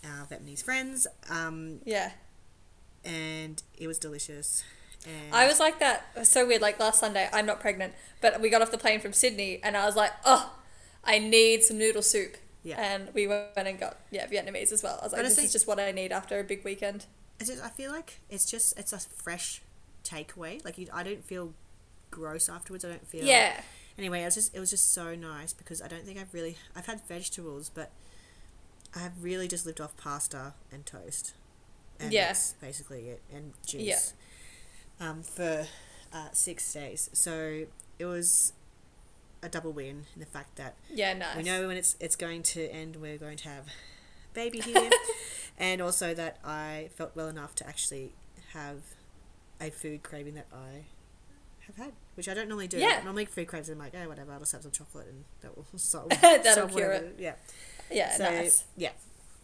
our 0.04 0.26
Vietnamese 0.26 0.62
friends. 0.62 1.06
Um 1.30 1.80
Yeah. 1.84 2.12
and 3.04 3.62
it 3.78 3.86
was 3.86 3.98
delicious. 3.98 4.64
And 5.06 5.34
I 5.34 5.46
was 5.46 5.60
like 5.60 5.78
that. 5.78 6.06
It 6.16 6.20
was 6.20 6.28
so 6.28 6.46
weird. 6.46 6.60
Like 6.62 6.80
last 6.80 6.98
Sunday, 6.98 7.28
I'm 7.32 7.46
not 7.46 7.60
pregnant, 7.60 7.94
but 8.20 8.40
we 8.40 8.50
got 8.50 8.60
off 8.60 8.70
the 8.72 8.78
plane 8.78 8.98
from 9.00 9.12
Sydney, 9.12 9.60
and 9.62 9.76
I 9.76 9.86
was 9.86 9.94
like, 9.94 10.10
oh, 10.24 10.52
I 11.06 11.18
need 11.18 11.62
some 11.64 11.78
noodle 11.78 12.02
soup. 12.02 12.36
Yeah. 12.62 12.80
And 12.80 13.14
we 13.14 13.26
went 13.28 13.48
and 13.56 13.78
got 13.78 13.98
yeah 14.10 14.26
Vietnamese 14.26 14.72
as 14.72 14.82
well. 14.82 14.98
I 15.00 15.04
was 15.04 15.12
like, 15.12 15.22
this 15.22 15.38
is 15.38 15.52
just 15.52 15.66
what 15.66 15.78
I 15.78 15.92
need 15.92 16.10
after 16.12 16.40
a 16.40 16.44
big 16.44 16.64
weekend. 16.64 17.06
I 17.40 17.44
just 17.44 17.62
I 17.62 17.68
feel 17.68 17.90
like 17.92 18.20
it's 18.28 18.44
just 18.50 18.78
it's 18.78 18.92
a 18.92 18.98
fresh 18.98 19.62
takeaway. 20.04 20.64
Like 20.64 20.78
you, 20.78 20.88
I 20.92 21.02
don't 21.02 21.24
feel 21.24 21.52
gross 22.10 22.48
afterwards. 22.48 22.84
I 22.84 22.88
don't 22.88 23.06
feel 23.06 23.24
Yeah. 23.24 23.60
Anyway, 23.98 24.20
it 24.22 24.24
was 24.26 24.34
just 24.34 24.54
it 24.54 24.60
was 24.60 24.70
just 24.70 24.92
so 24.92 25.14
nice 25.14 25.52
because 25.52 25.80
I 25.80 25.88
don't 25.88 26.04
think 26.04 26.18
I've 26.18 26.34
really 26.34 26.56
I've 26.74 26.86
had 26.86 27.00
vegetables, 27.06 27.70
but 27.72 27.90
I 28.94 29.00
have 29.00 29.22
really 29.22 29.48
just 29.48 29.64
lived 29.66 29.80
off 29.80 29.96
pasta 29.96 30.54
and 30.72 30.84
toast. 30.84 31.34
And 32.00 32.12
Yeah. 32.12 32.26
that's 32.28 32.52
basically 32.54 33.08
it, 33.08 33.22
and 33.32 33.52
juice. 33.66 34.12
Um, 34.98 35.22
for 35.22 35.66
uh, 36.12 36.28
six 36.32 36.72
days, 36.72 37.10
so 37.12 37.66
it 37.98 38.04
was 38.06 38.54
a 39.46 39.48
double 39.48 39.72
win 39.72 40.04
in 40.14 40.20
the 40.20 40.26
fact 40.26 40.56
that 40.56 40.74
Yeah. 40.92 41.14
Nice. 41.14 41.36
we 41.36 41.42
know 41.42 41.68
when 41.68 41.76
it's 41.76 41.96
it's 42.00 42.16
going 42.16 42.42
to 42.54 42.68
end. 42.70 42.96
We're 42.96 43.16
going 43.18 43.36
to 43.38 43.48
have 43.48 43.64
baby 44.34 44.60
here, 44.60 44.90
and 45.58 45.80
also 45.80 46.12
that 46.14 46.38
I 46.44 46.90
felt 46.96 47.12
well 47.16 47.28
enough 47.28 47.54
to 47.56 47.66
actually 47.66 48.12
have 48.52 48.82
a 49.60 49.70
food 49.70 50.02
craving 50.02 50.34
that 50.34 50.46
I 50.52 50.84
have 51.66 51.76
had, 51.76 51.92
which 52.16 52.28
I 52.28 52.34
don't 52.34 52.48
normally 52.48 52.68
do. 52.68 52.78
Yeah. 52.78 53.00
Normally 53.02 53.24
food 53.24 53.46
craves, 53.48 53.68
I'm 53.70 53.78
like, 53.78 53.94
oh 53.94 54.08
whatever, 54.08 54.32
I'll 54.32 54.40
just 54.40 54.52
have 54.52 54.62
some 54.62 54.70
chocolate 54.72 55.06
and 55.08 55.24
that 55.40 55.56
will 55.56 55.66
solve. 55.76 56.10
That'll 56.20 56.52
solve 56.54 56.72
cure 56.72 56.88
whatever." 56.88 57.06
it. 57.06 57.16
Yeah. 57.18 57.32
Yeah. 57.90 58.10
So 58.16 58.24
nice. 58.24 58.64
yeah, 58.76 58.90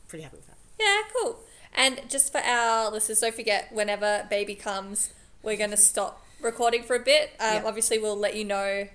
pretty 0.08 0.24
happy 0.24 0.36
with 0.36 0.46
that. 0.48 0.58
Yeah. 0.78 1.00
Cool. 1.16 1.38
And 1.74 2.02
just 2.08 2.30
for 2.32 2.38
our 2.42 2.90
listeners, 2.90 3.20
don't 3.20 3.34
forget 3.34 3.72
whenever 3.72 4.26
baby 4.28 4.54
comes, 4.54 5.10
we're 5.42 5.56
gonna 5.56 5.76
stop 5.76 6.22
recording 6.42 6.82
for 6.82 6.96
a 6.96 7.00
bit. 7.00 7.30
Um, 7.40 7.54
Yeah. 7.54 7.62
Obviously, 7.64 7.98
we'll 7.98 8.16
let 8.18 8.34
you 8.36 8.44
know. 8.44 8.88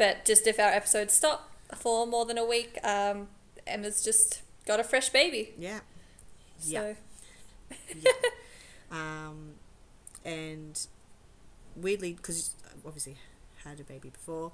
But 0.00 0.24
just 0.24 0.46
if 0.46 0.58
our 0.58 0.70
episodes 0.70 1.12
stop 1.12 1.52
for 1.76 2.06
more 2.06 2.24
than 2.24 2.38
a 2.38 2.44
week, 2.44 2.78
um, 2.82 3.28
Emma's 3.66 4.02
just 4.02 4.40
got 4.66 4.80
a 4.80 4.82
fresh 4.82 5.10
baby. 5.10 5.52
Yeah. 5.58 5.80
So 6.58 6.96
Yeah. 7.94 8.10
um, 8.90 9.56
and 10.24 10.86
weirdly, 11.76 12.14
because 12.14 12.54
obviously 12.86 13.18
had 13.64 13.78
a 13.78 13.84
baby 13.84 14.08
before, 14.08 14.52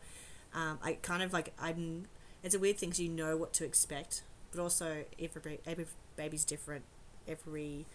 um, 0.53 0.81
I 0.83 0.95
kind 0.95 1.23
of 1.23 1.33
like 1.33 1.55
I'm. 1.61 2.07
It's 2.43 2.57
a 2.57 2.59
weird 2.59 2.76
thing 2.79 2.91
thing 2.91 2.91
'cause 2.91 3.00
you 3.00 3.09
know 3.09 3.37
what 3.37 3.53
to 3.55 3.65
expect, 3.65 4.23
but 4.50 4.61
also 4.61 5.05
every 5.21 5.61
every 5.65 5.87
baby's 6.17 6.45
different, 6.45 6.85
every 7.29 7.87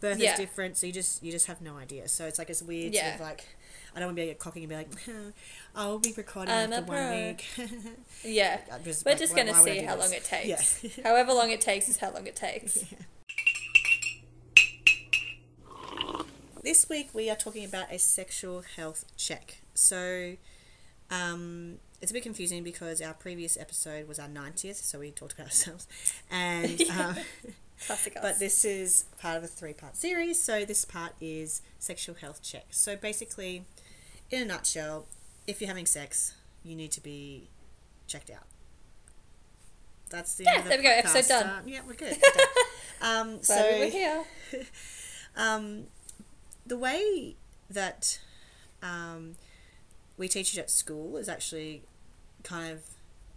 birth 0.00 0.18
Yeah. 0.20 0.34
is 0.34 0.38
different, 0.38 0.76
so 0.76 0.86
you 0.86 0.92
just 0.92 1.24
you 1.24 1.32
just 1.32 1.46
have 1.46 1.60
no 1.60 1.76
idea. 1.76 2.06
So 2.08 2.26
it's 2.26 2.38
like 2.38 2.50
it's 2.50 2.62
weird. 2.62 2.94
Sort 2.94 3.04
Yeah. 3.04 3.14
of 3.16 3.20
like 3.20 3.46
I 3.94 3.98
don't 3.98 4.08
want 4.08 4.16
to 4.18 4.22
be 4.22 4.28
like 4.28 4.38
cocky 4.38 4.60
and 4.60 4.68
be 4.68 4.76
like, 4.76 4.88
I'll 5.74 5.98
be 5.98 6.12
recording 6.16 6.54
I'm 6.54 6.72
after 6.72 6.92
one 6.92 7.10
week. 7.10 7.46
yeah, 8.24 8.60
just 8.84 9.04
we're 9.04 9.12
like, 9.12 9.18
just 9.18 9.34
would 9.34 9.48
I 9.48 9.52
see 9.52 9.78
how 9.78 9.96
this? 9.96 10.04
long 10.04 10.14
it 10.14 10.24
takes. 10.84 10.84
Yeah. 10.84 11.04
However 11.04 11.32
long 11.32 11.50
it 11.50 11.60
takes 11.60 11.88
is 11.88 11.98
how 11.98 12.12
long 12.12 12.26
it 12.26 12.36
takes. 12.36 12.84
This 16.62 16.88
week 16.90 17.10
we 17.14 17.30
are 17.30 17.36
talking 17.36 17.64
about 17.64 17.90
a 17.90 17.98
sexual 17.98 18.62
health 18.76 19.06
check. 19.16 19.62
So, 19.74 20.36
um, 21.10 21.78
it's 22.02 22.10
a 22.10 22.14
bit 22.14 22.22
confusing 22.22 22.62
because 22.62 23.00
our 23.00 23.14
previous 23.14 23.58
episode 23.58 24.06
was 24.06 24.18
our 24.18 24.28
90th, 24.28 24.76
so 24.76 24.98
we 24.98 25.10
talked 25.10 25.32
about 25.32 25.46
ourselves. 25.46 25.86
And, 26.30 26.80
um, 26.98 27.16
Classic 27.86 28.16
us. 28.16 28.22
but 28.22 28.38
this 28.38 28.64
is 28.64 29.04
part 29.20 29.36
of 29.36 29.44
a 29.44 29.46
three 29.46 29.72
part 29.72 29.96
series, 29.96 30.42
so 30.42 30.64
this 30.64 30.84
part 30.84 31.12
is 31.20 31.62
sexual 31.78 32.14
health 32.14 32.42
check. 32.42 32.66
So, 32.70 32.96
basically, 32.96 33.64
in 34.30 34.42
a 34.42 34.44
nutshell, 34.44 35.06
if 35.46 35.60
you're 35.60 35.68
having 35.68 35.86
sex, 35.86 36.34
you 36.62 36.76
need 36.76 36.92
to 36.92 37.00
be 37.02 37.48
checked 38.06 38.30
out. 38.30 38.44
That's 40.10 40.34
the 40.34 40.44
Yeah, 40.44 40.50
end 40.50 40.58
of 40.58 40.64
the 40.64 40.70
there 40.70 40.78
we 40.78 40.84
go, 40.84 40.90
episode 40.90 41.28
done. 41.28 41.46
Uh, 41.46 41.60
yeah, 41.66 41.80
we're 41.86 41.94
good. 41.94 42.16
Um, 43.02 43.42
so, 43.42 43.54
we're 43.54 43.88
here. 43.88 44.24
um, 45.36 45.84
the 46.66 46.76
way 46.76 47.34
that 47.70 48.18
um, 48.82 49.36
we 50.18 50.28
teach 50.28 50.52
it 50.54 50.60
at 50.60 50.68
school 50.68 51.16
is 51.16 51.26
actually 51.26 51.80
kind 52.42 52.70
of 52.74 52.82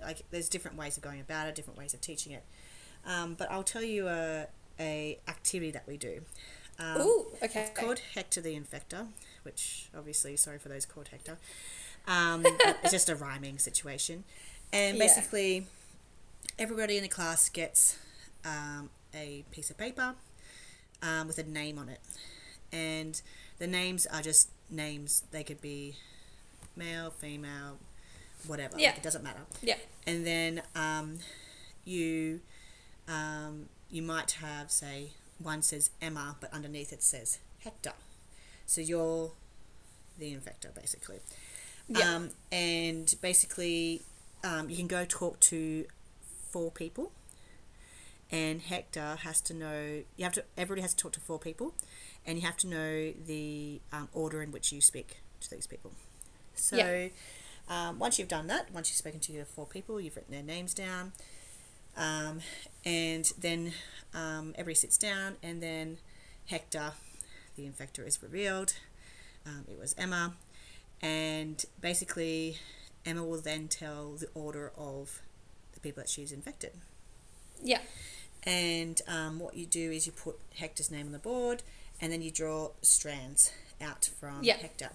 like 0.02 0.24
there's 0.32 0.50
different 0.50 0.76
ways 0.76 0.98
of 0.98 1.04
going 1.04 1.22
about 1.22 1.48
it, 1.48 1.56
different 1.56 1.80
ways 1.80 1.94
of 1.94 2.02
teaching 2.02 2.34
it. 2.34 2.44
Um, 3.06 3.36
but 3.36 3.52
I'll 3.52 3.64
tell 3.64 3.84
you 3.84 4.08
a, 4.08 4.48
a 4.80 5.20
activity 5.28 5.72
that 5.72 5.88
we 5.88 5.98
do. 5.98 6.22
Um, 6.80 7.02
Ooh, 7.02 7.26
okay. 7.44 7.62
It's 7.70 7.80
called 7.80 8.00
Hector 8.16 8.42
the 8.42 8.60
Infector, 8.60 9.08
which 9.44 9.90
obviously, 9.96 10.36
sorry 10.38 10.58
for 10.60 10.70
those 10.70 10.86
called 10.86 11.10
Hector. 11.10 11.38
Um, 12.08 12.44
it's 12.84 12.92
just 12.92 13.10
a 13.10 13.16
rhyming 13.16 13.58
situation. 13.60 14.24
And 14.72 14.98
Yeah. 14.98 15.04
basically, 15.04 15.68
everybody 16.58 16.98
in 16.98 17.04
the 17.04 17.10
class 17.10 17.50
gets 17.50 17.98
um, 18.44 18.90
a 19.14 19.44
piece 19.52 19.70
of 19.70 19.78
paper 19.78 20.16
um, 21.02 21.28
with 21.28 21.38
a 21.38 21.44
name 21.44 21.78
on 21.78 21.90
it. 21.90 22.00
And 22.72 23.22
the 23.60 23.68
names 23.68 24.08
are 24.08 24.22
just 24.22 24.50
names. 24.70 25.24
They 25.32 25.44
could 25.44 25.62
be 25.62 25.96
male, 26.76 27.12
female, 27.12 27.78
whatever. 28.48 28.80
Yeah. 28.80 28.90
Like, 28.90 28.98
it 28.98 29.04
doesn't 29.04 29.24
matter. 29.24 29.42
Yeah. 29.62 29.76
And 30.08 30.26
then 30.26 30.64
um, 30.76 31.20
you 31.86 32.42
um, 33.08 33.68
you 33.90 34.02
might 34.02 34.32
have 34.34 34.72
say 34.72 35.12
one 35.40 35.62
says 35.62 35.90
Emma, 36.02 36.36
but 36.40 36.52
underneath 36.54 36.94
it 36.94 37.04
says 37.04 37.40
Hector. 37.60 37.94
So 38.66 38.82
you're 38.82 39.32
the 40.18 40.34
infector, 40.34 40.74
basically. 40.74 41.20
Yeah. 41.88 42.16
Um, 42.16 42.30
and 42.52 43.14
basically, 43.22 44.02
um, 44.44 44.70
you 44.70 44.78
can 44.78 44.88
go 44.88 45.06
talk 45.06 45.40
to 45.42 45.86
four 46.50 46.72
people, 46.72 47.12
and 48.32 48.62
Hector 48.62 49.18
has 49.22 49.42
to 49.42 49.54
know. 49.54 50.04
You 50.16 50.24
have 50.24 50.34
to. 50.34 50.44
Everybody 50.58 50.82
has 50.82 50.94
to 50.94 50.98
talk 51.04 51.12
to 51.14 51.20
four 51.20 51.40
people, 51.40 51.74
and 52.26 52.38
you 52.38 52.46
have 52.46 52.58
to 52.58 52.68
know 52.68 53.12
the 53.28 53.82
um, 53.92 54.08
order 54.14 54.42
in 54.42 54.52
which 54.52 54.72
you 54.72 54.82
speak 54.82 55.18
to 55.42 55.50
these 55.50 55.68
people. 55.68 55.92
So, 56.56 56.78
Yeah. 56.78 57.08
um, 57.68 58.00
once 58.00 58.18
you've 58.18 58.28
done 58.30 58.48
that, 58.48 58.72
once 58.72 58.90
you've 58.90 58.98
spoken 58.98 59.20
to 59.22 59.32
your 59.34 59.46
four 59.46 59.66
people, 59.66 60.00
you've 60.00 60.16
written 60.16 60.32
their 60.32 60.44
names 60.44 60.74
down, 60.74 61.12
um, 61.98 62.42
and 62.86 63.32
then 63.40 63.74
um, 64.14 64.54
everybody 64.56 64.76
sits 64.76 64.98
down, 64.98 65.36
and 65.42 65.62
then 65.62 65.98
Hector, 66.48 66.94
the 67.56 67.64
infector, 67.64 68.06
is 68.08 68.22
revealed. 68.22 68.76
Um, 69.46 69.66
it 69.70 69.80
was 69.80 69.96
Emma, 69.98 70.34
and 71.02 71.64
basically, 71.82 72.58
Emma 73.06 73.24
will 73.24 73.42
then 73.42 73.68
tell 73.68 74.12
the 74.14 74.28
order 74.34 74.72
of 74.78 75.22
the 75.74 75.80
people 75.80 76.02
that 76.02 76.10
she's 76.10 76.32
infected. 76.32 76.72
Yeah. 77.62 77.80
And 78.46 79.02
um, 79.08 79.40
what 79.40 79.56
you 79.56 79.66
do 79.66 79.92
is 79.92 80.06
you 80.06 80.12
put 80.12 80.38
Hector's 80.58 80.92
name 80.92 81.06
on 81.08 81.12
the 81.12 81.20
board, 81.20 81.64
and 82.02 82.12
then 82.12 82.22
you 82.22 82.32
draw 82.32 82.72
strands 82.82 83.52
out 83.82 84.10
from 84.20 84.44
Yeah. 84.44 84.58
Hector 84.58 84.90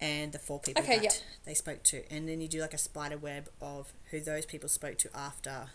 and 0.00 0.32
the 0.32 0.38
four 0.38 0.58
people 0.60 0.82
Okay, 0.82 0.98
that 0.98 1.22
they 1.44 1.54
spoke 1.54 1.82
to, 1.84 2.02
and 2.12 2.28
then 2.28 2.40
you 2.40 2.48
do 2.48 2.60
like 2.60 2.74
a 2.74 2.78
spider 2.78 3.16
web 3.16 3.48
of 3.60 3.92
who 4.10 4.20
those 4.20 4.44
people 4.44 4.68
spoke 4.68 4.98
to 4.98 5.08
after 5.14 5.66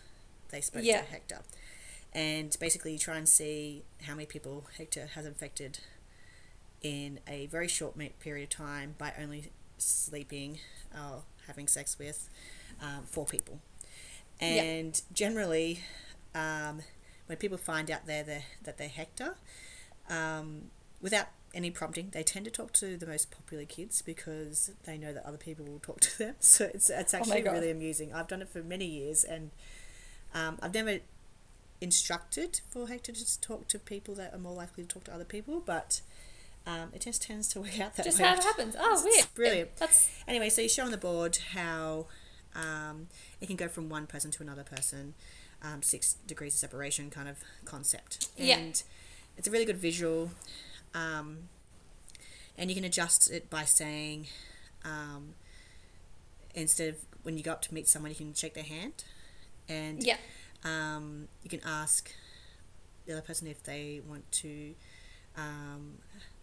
they 0.50 0.60
spoke 0.60 0.82
Yeah. 0.84 1.02
to 1.02 1.06
Hector, 1.06 1.38
and 2.12 2.56
basically 2.60 2.92
you 2.92 2.98
try 2.98 3.16
and 3.16 3.28
see 3.28 3.84
how 4.02 4.14
many 4.14 4.26
people 4.26 4.66
Hector 4.78 5.06
has 5.14 5.26
infected 5.26 5.78
in 6.82 7.20
a 7.28 7.46
very 7.46 7.68
short 7.68 7.94
period 8.20 8.44
of 8.44 8.50
time 8.50 8.94
by 8.98 9.12
only 9.20 9.50
sleeping 9.78 10.58
or 10.94 11.22
having 11.46 11.68
sex 11.68 11.98
with 11.98 12.28
um, 12.80 13.04
four 13.04 13.26
people. 13.26 13.60
And 14.40 15.00
generally, 15.12 15.80
um, 16.34 16.80
when 17.26 17.36
people 17.36 17.58
find 17.58 17.90
out 17.90 18.06
they're 18.06 18.22
the, 18.24 18.40
that 18.64 18.78
they're 18.78 18.88
Hector, 18.88 19.36
um, 20.08 20.70
without 21.02 21.26
any 21.52 21.70
prompting, 21.70 22.08
they 22.12 22.22
tend 22.22 22.46
to 22.46 22.50
talk 22.50 22.72
to 22.74 22.96
the 22.96 23.06
most 23.06 23.30
popular 23.30 23.64
kids 23.66 24.00
because 24.00 24.70
they 24.84 24.96
know 24.96 25.12
that 25.12 25.26
other 25.26 25.36
people 25.36 25.66
will 25.66 25.80
talk 25.80 26.00
to 26.00 26.18
them. 26.18 26.34
So 26.40 26.70
it's 26.72 26.88
it's 26.88 27.12
Oh 27.12 27.18
actually 27.18 27.42
God. 27.42 27.52
really 27.52 27.70
amusing. 27.70 28.14
I've 28.14 28.28
done 28.28 28.40
it 28.40 28.48
for 28.48 28.62
many 28.62 28.86
years, 28.86 29.24
and 29.24 29.50
um, 30.34 30.58
I've 30.62 30.74
never 30.74 30.98
instructed 31.80 32.60
for 32.70 32.88
Hector 32.88 33.12
to 33.12 33.18
just 33.18 33.42
talk 33.42 33.66
to 33.68 33.78
people 33.78 34.14
that 34.16 34.34
are 34.34 34.38
more 34.38 34.52
likely 34.54 34.84
to 34.84 34.88
talk 34.88 35.04
to 35.04 35.14
other 35.14 35.24
people, 35.24 35.62
but 35.64 36.00
um, 36.66 36.90
it 36.92 37.00
just 37.00 37.22
tends 37.22 37.48
to 37.48 37.60
work 37.62 37.80
out 37.80 37.96
that 37.96 38.04
Just 38.04 38.18
way. 38.20 38.26
how 38.26 38.34
it 38.34 38.44
happens. 38.44 38.76
Oh, 38.78 38.92
It's 38.94 39.04
weird. 39.04 39.34
brilliant. 39.34 39.76
That's 39.76 40.10
Anyway, 40.28 40.50
so 40.50 40.60
you 40.62 40.68
show 40.68 40.84
on 40.84 40.90
the 40.90 40.98
board 40.98 41.38
how 41.54 42.06
um, 42.54 43.08
it 43.40 43.46
can 43.46 43.56
go 43.56 43.68
from 43.68 43.88
one 43.88 44.06
person 44.06 44.30
to 44.32 44.42
another 44.42 44.62
person, 44.64 45.14
um, 45.62 45.82
six 45.82 46.14
degrees 46.26 46.54
of 46.54 46.58
separation 46.60 47.08
kind 47.10 47.28
of 47.28 47.38
concept. 47.64 48.28
Yeah. 48.36 48.58
And 48.58 48.82
it's 49.38 49.48
a 49.48 49.50
really 49.50 49.64
good 49.64 49.78
visual. 49.78 50.30
Um, 50.94 51.48
and 52.58 52.68
you 52.70 52.76
can 52.76 52.84
adjust 52.84 53.30
it 53.30 53.48
by 53.48 53.64
saying, 53.64 54.26
um, 54.84 55.34
instead 56.54 56.90
of 56.90 56.96
when 57.22 57.38
you 57.38 57.42
go 57.42 57.52
up 57.52 57.62
to 57.62 57.72
meet 57.74 57.88
someone, 57.88 58.10
you 58.10 58.16
can 58.16 58.34
shake 58.34 58.52
their 58.54 58.64
hand. 58.64 59.04
And 59.70 60.02
yeah. 60.02 60.16
um, 60.64 61.28
you 61.42 61.48
can 61.50 61.60
ask 61.64 62.10
the 63.06 63.12
other 63.12 63.22
person 63.22 63.46
if 63.46 63.62
they 63.62 64.00
want 64.06 64.30
to, 64.32 64.74
um, 65.36 65.98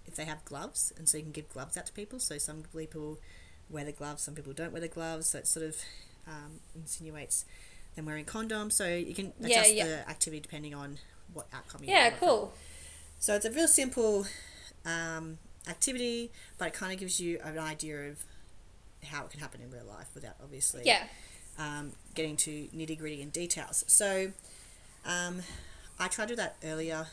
if 0.05 0.15
they 0.15 0.25
have 0.25 0.43
gloves, 0.45 0.93
and 0.97 1.07
so 1.07 1.17
you 1.17 1.23
can 1.23 1.33
give 1.33 1.49
gloves 1.49 1.77
out 1.77 1.85
to 1.87 1.93
people. 1.93 2.19
So 2.19 2.37
some 2.37 2.63
people 2.75 3.19
wear 3.69 3.83
the 3.83 3.91
gloves, 3.91 4.23
some 4.23 4.33
people 4.33 4.53
don't 4.53 4.71
wear 4.71 4.81
the 4.81 4.87
gloves. 4.87 5.27
So 5.27 5.39
it 5.39 5.47
sort 5.47 5.65
of 5.65 5.75
um, 6.27 6.61
insinuates 6.75 7.45
them 7.95 8.05
wearing 8.05 8.25
condoms. 8.25 8.73
So 8.73 8.87
you 8.87 9.13
can 9.13 9.33
Yeah, 9.39 9.47
adjust 9.47 9.73
yeah. 9.73 9.85
the 9.85 10.09
activity 10.09 10.39
depending 10.39 10.73
on 10.73 10.97
what 11.33 11.47
outcome 11.53 11.83
you 11.83 11.89
Yeah, 11.91 12.11
cool. 12.11 12.53
So 13.19 13.35
it's 13.35 13.45
a 13.45 13.51
real 13.51 13.67
simple 13.67 14.25
um, 14.85 15.37
activity, 15.67 16.31
but 16.57 16.69
it 16.69 16.73
kind 16.73 16.93
of 16.93 16.99
gives 16.99 17.19
you 17.19 17.39
an 17.43 17.59
idea 17.59 18.09
of 18.09 18.23
how 19.03 19.25
it 19.25 19.31
can 19.31 19.39
happen 19.39 19.61
in 19.61 19.69
real 19.71 19.85
life 19.85 20.07
without 20.15 20.35
obviously 20.41 20.83
Yeah. 20.85 21.03
Um, 21.57 21.93
getting 22.15 22.35
to 22.37 22.67
nitty 22.75 22.97
gritty 22.97 23.21
and 23.21 23.31
details. 23.31 23.83
So 23.87 24.31
um, 25.05 25.41
I 25.99 26.07
tried 26.07 26.27
to 26.29 26.33
do 26.33 26.35
that 26.37 26.55
earlier 26.63 27.07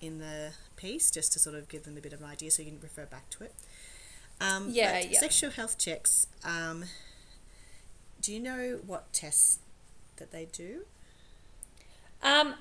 in 0.00 0.18
the 0.18 0.52
piece 0.76 1.10
just 1.10 1.32
to 1.32 1.38
sort 1.38 1.54
of 1.54 1.68
give 1.68 1.84
them 1.84 1.96
a 1.96 2.00
bit 2.00 2.12
of 2.12 2.20
an 2.20 2.26
idea 2.28 2.50
so 2.50 2.62
you 2.62 2.70
can 2.70 2.80
refer 2.80 3.06
back 3.06 3.30
to 3.30 3.44
it. 3.44 3.54
Um, 4.40 4.68
Yeah, 4.70 4.98
yeah. 5.00 5.18
Sexual 5.20 5.50
health 5.52 5.78
checks. 5.78 6.26
Um, 6.44 6.84
do 8.20 8.32
you 8.32 8.40
know 8.40 8.80
what 8.86 9.12
tests 9.12 9.58
that 10.16 10.32
they 10.32 10.46
do? 10.46 10.84
Um, 12.22 12.54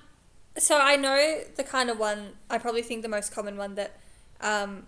so 0.58 0.78
I 0.78 0.96
know 0.98 1.42
the 1.56 1.64
kind 1.64 1.90
of 1.90 1.98
one. 1.98 2.34
I 2.50 2.58
probably 2.58 2.82
think 2.84 3.02
the 3.02 3.08
most 3.10 3.32
common 3.34 3.58
one 3.58 3.76
that 3.76 3.98
um, 4.42 4.88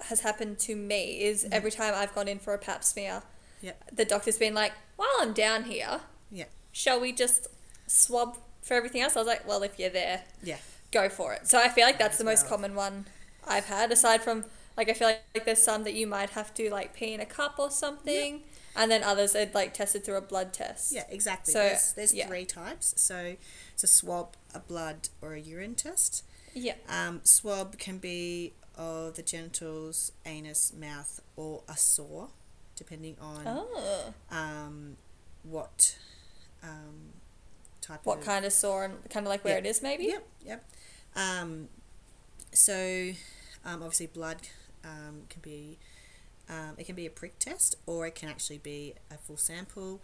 has 0.00 0.20
happened 0.20 0.58
to 0.60 0.74
me 0.76 1.20
is 1.22 1.44
Mhm. 1.44 1.52
every 1.52 1.70
time 1.70 1.94
I've 1.94 2.14
gone 2.14 2.28
in 2.28 2.38
for 2.38 2.52
a 2.54 2.58
Pap 2.58 2.82
smear, 2.84 3.22
Yep. 3.62 3.90
the 3.92 4.04
doctor's 4.04 4.36
been 4.36 4.54
like, 4.54 4.72
"While 4.98 5.08
I'm 5.20 5.32
down 5.32 5.64
here, 5.64 6.00
Yeah. 6.30 6.44
shall 6.72 6.98
we 7.00 7.12
just 7.12 7.46
swab 7.86 8.36
for 8.60 8.74
everything 8.74 9.00
else?" 9.00 9.16
I 9.16 9.20
was 9.20 9.28
like, 9.28 9.46
"Well, 9.46 9.62
if 9.62 9.78
you're 9.78 9.88
there, 9.90 10.24
Yeah. 10.42 10.58
go 10.90 11.08
for 11.08 11.32
it." 11.32 11.46
So 11.46 11.58
I 11.58 11.68
feel 11.68 11.86
like 11.86 11.98
that's 11.98 12.18
the 12.18 12.24
most 12.24 12.46
common 12.46 12.74
one 12.74 13.06
I've 13.46 13.66
had. 13.66 13.90
Aside 13.92 14.22
from 14.22 14.44
like, 14.76 14.88
I 14.88 14.92
feel 14.92 15.08
like, 15.08 15.22
like 15.34 15.44
there's 15.44 15.62
some 15.62 15.84
that 15.84 15.94
you 15.94 16.06
might 16.06 16.30
have 16.30 16.52
to 16.54 16.68
like 16.70 16.94
pee 16.94 17.12
in 17.14 17.20
a 17.20 17.26
cup 17.26 17.58
or 17.58 17.70
something, 17.70 18.42
and 18.76 18.90
then 18.90 19.02
others 19.02 19.34
are 19.34 19.48
like 19.54 19.72
tested 19.72 20.04
through 20.04 20.16
a 20.16 20.20
blood 20.20 20.52
test. 20.52 20.92
Yeah, 20.92 21.04
exactly. 21.08 21.52
So, 21.52 21.60
there's 21.60 21.92
there's 21.92 22.14
yeah. 22.14 22.26
three 22.26 22.44
types. 22.44 22.94
So 22.96 23.36
it's 23.72 23.84
a 23.84 23.88
swab, 23.88 24.36
a 24.52 24.58
blood, 24.60 25.08
or 25.22 25.32
a 25.34 25.40
urine 25.40 25.74
test. 25.76 26.24
Yeah. 26.54 26.74
Um, 26.88 27.20
swab 27.24 27.78
can 27.78 27.98
be 27.98 28.52
of 28.76 29.14
the 29.14 29.22
genitals, 29.22 30.12
anus, 30.24 30.72
mouth, 30.72 31.20
or 31.36 31.62
a 31.68 31.76
sore, 31.76 32.30
depending 32.78 33.16
on 33.20 33.42
Oh. 33.46 34.14
um, 34.30 34.96
what 35.42 35.96
um, 36.62 37.12
type 37.80 38.00
of 38.00 38.06
What 38.06 38.18
of 38.18 38.24
kind 38.24 38.44
of 38.44 38.52
sore 38.52 38.84
and 38.84 39.10
kind 39.10 39.26
of 39.26 39.30
like 39.30 39.44
where 39.44 39.54
Yeah. 39.54 39.60
it 39.60 39.66
is, 39.66 39.82
maybe? 39.82 40.04
Yep, 40.04 40.26
yep. 40.44 40.64
Um, 41.16 41.68
so 42.52 43.12
um, 43.64 43.82
obviously 43.82 44.06
blood 44.06 44.38
um, 44.84 45.22
can 45.28 45.40
be 45.42 45.78
um, 46.48 46.74
it 46.78 46.86
can 46.86 46.94
be 46.94 47.04
a 47.04 47.10
prick 47.10 47.38
test 47.38 47.76
or 47.84 48.06
it 48.06 48.14
can 48.14 48.28
actually 48.30 48.58
be 48.58 48.94
a 49.10 49.18
full 49.18 49.36
sample. 49.36 50.00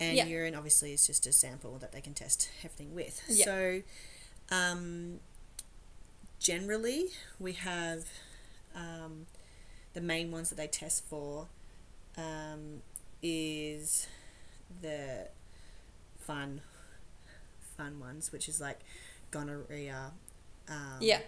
And 0.00 0.16
Yeah. 0.16 0.26
urine 0.26 0.54
obviously 0.54 0.92
is 0.92 1.06
just 1.06 1.26
a 1.26 1.32
sample 1.32 1.78
that 1.78 1.92
they 1.92 2.00
can 2.00 2.12
test 2.14 2.50
everything 2.62 2.94
with. 2.94 3.22
Yeah. 3.28 3.44
So 3.46 3.82
um, 4.50 5.20
generally 6.38 7.06
we 7.38 7.52
have 7.54 8.04
um, 8.74 9.26
the 9.94 10.00
main 10.00 10.30
ones 10.30 10.50
that 10.50 10.56
they 10.56 10.66
test 10.66 11.04
for 11.08 11.48
um, 12.18 12.82
is 13.22 14.06
the 14.82 15.28
fun 16.18 16.60
fun 17.76 18.00
ones, 18.00 18.32
which 18.32 18.48
is 18.48 18.60
like 18.60 18.80
gonorrhea, 19.30 20.10
um, 20.68 20.98
Yeah. 21.00 21.20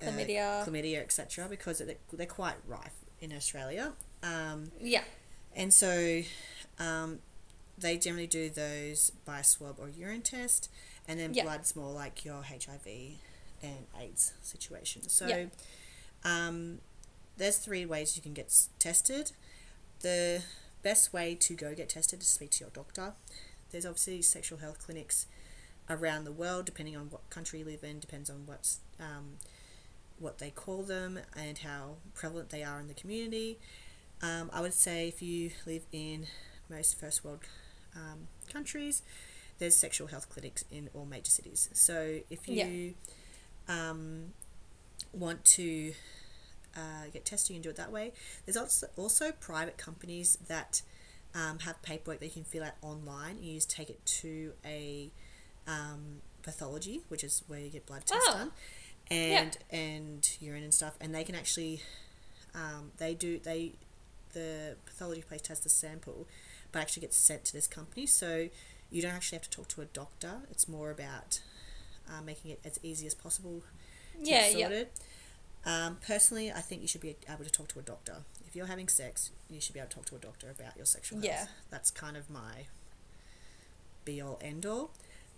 uh, 0.00 0.04
Chlamydia. 0.06 0.64
chlamydia, 0.64 0.98
etc. 1.00 1.48
Because 1.48 1.78
they're, 1.78 1.96
they're 2.12 2.26
quite 2.26 2.54
rife 2.66 2.94
in 3.20 3.32
Australia, 3.32 3.92
um, 4.22 4.70
yeah. 4.80 5.02
and 5.56 5.72
so 5.74 6.22
um, 6.78 7.18
they 7.78 7.98
generally 7.98 8.26
do 8.28 8.48
those 8.48 9.10
by 9.24 9.42
swab 9.42 9.78
or 9.80 9.88
urine 9.88 10.22
test, 10.22 10.70
and 11.08 11.18
then 11.18 11.34
Yeah. 11.34 11.42
blood's 11.44 11.74
more 11.76 11.92
like 11.92 12.24
your 12.24 12.42
HIV 12.42 12.86
and 13.62 13.86
AIDS 14.00 14.34
situation. 14.42 15.08
So 15.08 15.26
Yeah. 15.26 15.46
um, 16.24 16.80
there's 17.36 17.58
three 17.58 17.84
ways 17.86 18.16
you 18.16 18.22
can 18.22 18.34
get 18.34 18.52
tested. 18.78 19.32
The 20.02 20.42
best 20.82 21.12
way 21.12 21.34
to 21.36 21.54
go 21.54 21.74
get 21.74 21.88
tested 21.88 22.20
is 22.20 22.26
to 22.26 22.32
speak 22.32 22.50
to 22.52 22.64
your 22.64 22.70
doctor. 22.70 23.14
There's 23.70 23.86
obviously 23.86 24.22
sexual 24.22 24.58
health 24.58 24.84
clinics 24.84 25.26
around 25.88 26.24
the 26.24 26.32
world, 26.32 26.66
depending 26.66 26.96
on 26.96 27.08
what 27.10 27.28
country 27.30 27.60
you 27.60 27.64
live 27.64 27.84
in, 27.84 28.00
depends 28.00 28.28
on 28.28 28.42
what's 28.46 28.80
um, 29.00 29.38
what 30.18 30.38
they 30.38 30.50
call 30.50 30.82
them 30.82 31.18
and 31.36 31.58
how 31.58 31.96
prevalent 32.14 32.50
they 32.50 32.62
are 32.62 32.80
in 32.80 32.88
the 32.88 32.94
community. 32.94 33.58
Um, 34.22 34.50
I 34.52 34.60
would 34.60 34.74
say 34.74 35.08
if 35.08 35.20
you 35.20 35.50
live 35.66 35.84
in 35.92 36.26
most 36.68 36.98
first 36.98 37.24
world 37.24 37.40
um, 37.96 38.28
countries, 38.52 39.02
there's 39.58 39.76
sexual 39.76 40.08
health 40.08 40.28
clinics 40.28 40.64
in 40.70 40.88
all 40.94 41.04
major 41.04 41.30
cities. 41.30 41.68
So 41.72 42.20
if 42.30 42.48
you 42.48 42.94
um, 43.68 44.32
want 45.12 45.44
to 45.44 45.92
uh, 46.76 47.06
get 47.12 47.24
tested, 47.24 47.50
you 47.50 47.56
can 47.56 47.62
do 47.62 47.70
it 47.70 47.76
that 47.76 47.92
way. 47.92 48.12
There's 48.44 48.56
also, 48.56 48.86
also 48.96 49.32
private 49.32 49.76
companies 49.78 50.38
that 50.48 50.82
um, 51.34 51.60
have 51.60 51.80
paperwork 51.82 52.20
that 52.20 52.26
you 52.26 52.32
can 52.32 52.44
fill 52.44 52.64
out 52.64 52.74
online. 52.82 53.38
You 53.42 53.54
just 53.54 53.70
take 53.70 53.90
it 53.90 54.04
to 54.06 54.52
a 54.64 55.10
um, 55.66 56.20
pathology, 56.42 57.02
which 57.08 57.24
is 57.24 57.42
where 57.46 57.60
you 57.60 57.70
get 57.70 57.86
blood 57.86 58.04
tests 58.06 58.26
Oh. 58.28 58.32
done, 58.32 58.52
and 59.10 59.56
and 59.70 60.28
urine 60.40 60.62
and 60.64 60.74
stuff, 60.74 60.94
and 61.00 61.14
they 61.14 61.24
can 61.24 61.34
actually 61.34 61.80
um, 62.54 62.92
they 62.98 63.14
do 63.14 63.38
they 63.38 63.72
the 64.32 64.76
pathology 64.86 65.22
place 65.22 65.42
tests 65.42 65.64
the 65.64 65.70
sample, 65.70 66.26
but 66.70 66.80
actually 66.80 67.02
gets 67.02 67.16
sent 67.16 67.44
to 67.46 67.52
this 67.52 67.66
company. 67.66 68.06
So 68.06 68.48
you 68.90 69.02
don't 69.02 69.12
actually 69.12 69.36
have 69.36 69.44
to 69.44 69.50
talk 69.50 69.68
to 69.68 69.80
a 69.82 69.86
doctor. 69.86 70.40
It's 70.50 70.68
more 70.68 70.90
about 70.90 71.40
uh, 72.08 72.22
making 72.22 72.50
it 72.50 72.60
as 72.64 72.78
easy 72.82 73.06
as 73.06 73.14
possible 73.14 73.62
to 74.22 74.30
Yeah, 74.30 74.48
yeah. 74.48 74.68
Um, 75.64 75.98
personally, 76.04 76.50
I 76.50 76.60
think 76.60 76.82
you 76.82 76.88
should 76.88 77.00
be 77.00 77.16
able 77.28 77.44
to 77.44 77.50
talk 77.50 77.68
to 77.68 77.78
a 77.78 77.82
doctor. 77.82 78.16
If 78.46 78.56
you're 78.56 78.66
having 78.66 78.88
sex, 78.88 79.30
you 79.48 79.60
should 79.60 79.74
be 79.74 79.80
able 79.80 79.90
to 79.90 79.96
talk 79.96 80.06
to 80.06 80.16
a 80.16 80.18
doctor 80.18 80.50
about 80.50 80.76
your 80.76 80.86
sexual 80.86 81.18
health. 81.18 81.30
Yeah. 81.30 81.46
That's 81.70 81.90
kind 81.90 82.16
of 82.16 82.28
my 82.28 82.66
be 84.04 84.20
all 84.20 84.38
end 84.42 84.66
all. 84.66 84.90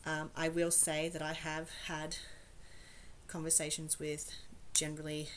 Um, 0.06 0.30
I 0.36 0.48
will 0.48 0.70
say 0.70 1.08
that 1.08 1.22
I 1.22 1.32
have 1.32 1.70
had 1.86 2.16
conversations 3.26 3.98
with 3.98 4.30
generally 4.74 5.28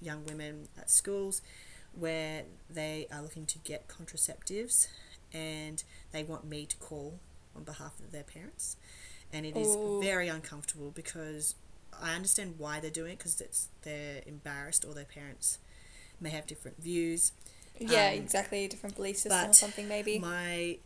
young 0.00 0.24
women 0.24 0.68
at 0.78 0.90
schools 0.90 1.40
where 1.92 2.42
they 2.68 3.06
are 3.12 3.22
looking 3.22 3.46
to 3.46 3.58
get 3.58 3.88
contraceptives 3.88 4.88
and 5.32 5.82
they 6.12 6.22
want 6.22 6.44
me 6.44 6.66
to 6.66 6.76
call 6.76 7.18
on 7.56 7.64
behalf 7.64 7.98
of 8.00 8.12
their 8.12 8.22
parents. 8.22 8.76
And 9.32 9.44
it 9.46 9.56
is 9.56 9.68
Ooh. 9.68 10.00
very 10.02 10.28
uncomfortable 10.28 10.92
because 10.94 11.54
I 12.02 12.14
understand 12.14 12.54
why 12.58 12.80
they're 12.80 12.90
doing 12.90 13.12
it 13.12 13.18
because 13.18 13.40
it's 13.40 13.68
they're 13.82 14.22
embarrassed 14.26 14.84
or 14.84 14.94
their 14.94 15.04
parents 15.04 15.58
may 16.20 16.30
have 16.30 16.46
different 16.46 16.82
views. 16.82 17.32
Yeah, 17.78 18.08
Um, 18.08 18.14
exactly. 18.14 18.68
Different 18.68 18.96
belief 18.96 19.16
system 19.16 19.50
or 19.50 19.52
something, 19.52 19.88
maybe. 19.88 20.18
My 20.18 20.78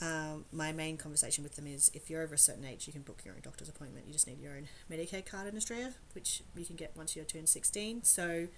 um, 0.00 0.44
my 0.52 0.72
main 0.72 0.96
conversation 0.96 1.44
with 1.44 1.54
them 1.56 1.66
is 1.66 1.90
if 1.94 2.10
you're 2.10 2.22
over 2.22 2.34
a 2.34 2.38
certain 2.38 2.64
age, 2.64 2.86
you 2.86 2.92
can 2.92 3.02
book 3.02 3.22
your 3.24 3.34
own 3.34 3.40
doctor's 3.42 3.68
appointment. 3.68 4.06
You 4.06 4.12
just 4.12 4.26
need 4.26 4.40
your 4.40 4.52
own 4.56 4.68
Medicare 4.90 5.24
card 5.24 5.46
in 5.46 5.56
Australia, 5.56 5.94
which 6.14 6.42
you 6.56 6.64
can 6.64 6.76
get 6.76 6.92
once 6.96 7.14
you're 7.14 7.24
turned 7.24 7.48
16. 7.48 8.02
So 8.02 8.48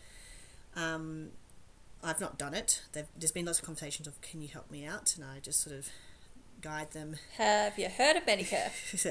um, 0.75 1.31
I've 2.03 2.20
not 2.20 2.38
done 2.38 2.55
it. 2.55 2.83
They've, 2.92 3.07
there's 3.18 3.33
been 3.33 3.44
lots 3.46 3.59
of 3.59 3.64
conversations 3.66 4.09
of 4.09 4.20
can 4.22 4.40
you 4.40 4.49
help 4.49 4.70
me 4.70 4.87
out, 4.87 5.14
and 5.16 5.25
I 5.25 5.40
just 5.40 5.61
sort 5.61 5.77
of 5.77 5.88
guide 6.61 6.90
them, 6.92 7.16
Have 7.37 7.79
you 7.79 7.88
heard 7.88 8.16
of 8.16 8.25
Medicare? 8.27 8.71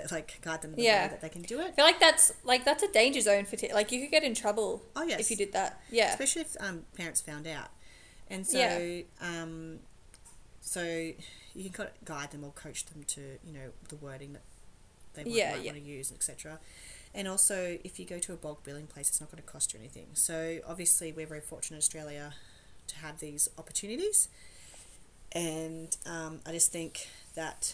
like 0.12 0.40
guide 0.42 0.62
them 0.62 0.72
in 0.72 0.78
the 0.78 0.84
Yeah. 0.84 1.04
way 1.06 1.10
that 1.10 1.22
they 1.22 1.30
can 1.30 1.42
do 1.44 1.60
it. 1.60 1.68
I 1.68 1.72
feel 1.72 1.86
like 1.86 2.00
that's 2.00 2.34
like 2.44 2.66
that's 2.66 2.84
a 2.84 2.92
danger 2.92 3.22
zone 3.22 3.46
for 3.46 3.56
t- 3.56 3.74
like 3.74 3.92
you 3.92 4.02
could 4.02 4.12
get 4.12 4.24
in 4.24 4.34
trouble 4.36 4.82
Oh 4.96 5.04
yes, 5.04 5.20
if 5.20 5.30
you 5.32 5.38
did 5.38 5.54
that. 5.54 5.82
Yeah. 5.92 6.10
especially 6.12 6.42
if 6.44 6.56
um, 6.60 6.86
parents 6.96 7.22
found 7.22 7.48
out. 7.48 7.70
And 8.30 8.46
so, 8.46 8.58
Yeah. 8.58 9.02
um, 9.22 9.80
so 10.62 10.82
you 11.54 11.70
can 11.70 11.88
guide 12.04 12.32
them 12.32 12.44
or 12.44 12.52
coach 12.52 12.86
them 12.88 13.04
to 13.04 13.22
you 13.46 13.54
know 13.54 13.70
the 13.90 13.96
wording 13.96 14.34
that 14.34 14.42
they 15.14 15.24
might, 15.24 15.34
Yeah, 15.34 15.52
might 15.52 15.62
yeah. 15.64 15.72
want 15.72 15.84
to 15.84 15.90
use, 15.90 16.12
etc. 16.12 16.60
And 17.14 17.28
also, 17.30 17.78
if 17.86 17.98
you 18.00 18.06
go 18.06 18.20
to 18.20 18.34
a 18.34 18.36
bulk 18.36 18.64
billing 18.66 18.88
place, 18.88 19.08
it's 19.08 19.22
not 19.22 19.32
going 19.32 19.42
to 19.42 19.50
cost 19.50 19.74
you 19.74 19.80
anything. 19.80 20.08
So 20.16 20.60
obviously, 20.68 21.14
we're 21.14 21.28
very 21.28 21.40
fortunate 21.40 21.76
in 21.78 21.80
Australia 21.80 22.34
to 22.88 22.96
have 22.98 23.20
these 23.22 23.48
opportunities. 23.58 24.28
And 25.32 25.96
um, 26.06 26.40
I 26.46 26.52
just 26.52 26.72
think 26.72 27.08
that 27.36 27.74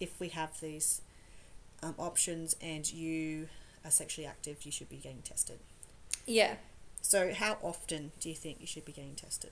if 0.00 0.18
we 0.20 0.28
have 0.30 0.60
these 0.60 1.00
um, 1.82 1.94
options 1.98 2.56
and 2.60 2.90
you 2.92 3.48
are 3.84 3.90
sexually 3.90 4.26
active, 4.26 4.64
you 4.64 4.72
should 4.72 4.88
be 4.88 4.96
getting 4.96 5.22
tested. 5.22 5.58
Yeah. 6.26 6.56
So, 7.02 7.32
how 7.32 7.58
often 7.62 8.12
do 8.20 8.28
you 8.28 8.34
think 8.34 8.58
you 8.60 8.66
should 8.66 8.84
be 8.84 8.92
getting 8.92 9.14
tested? 9.14 9.50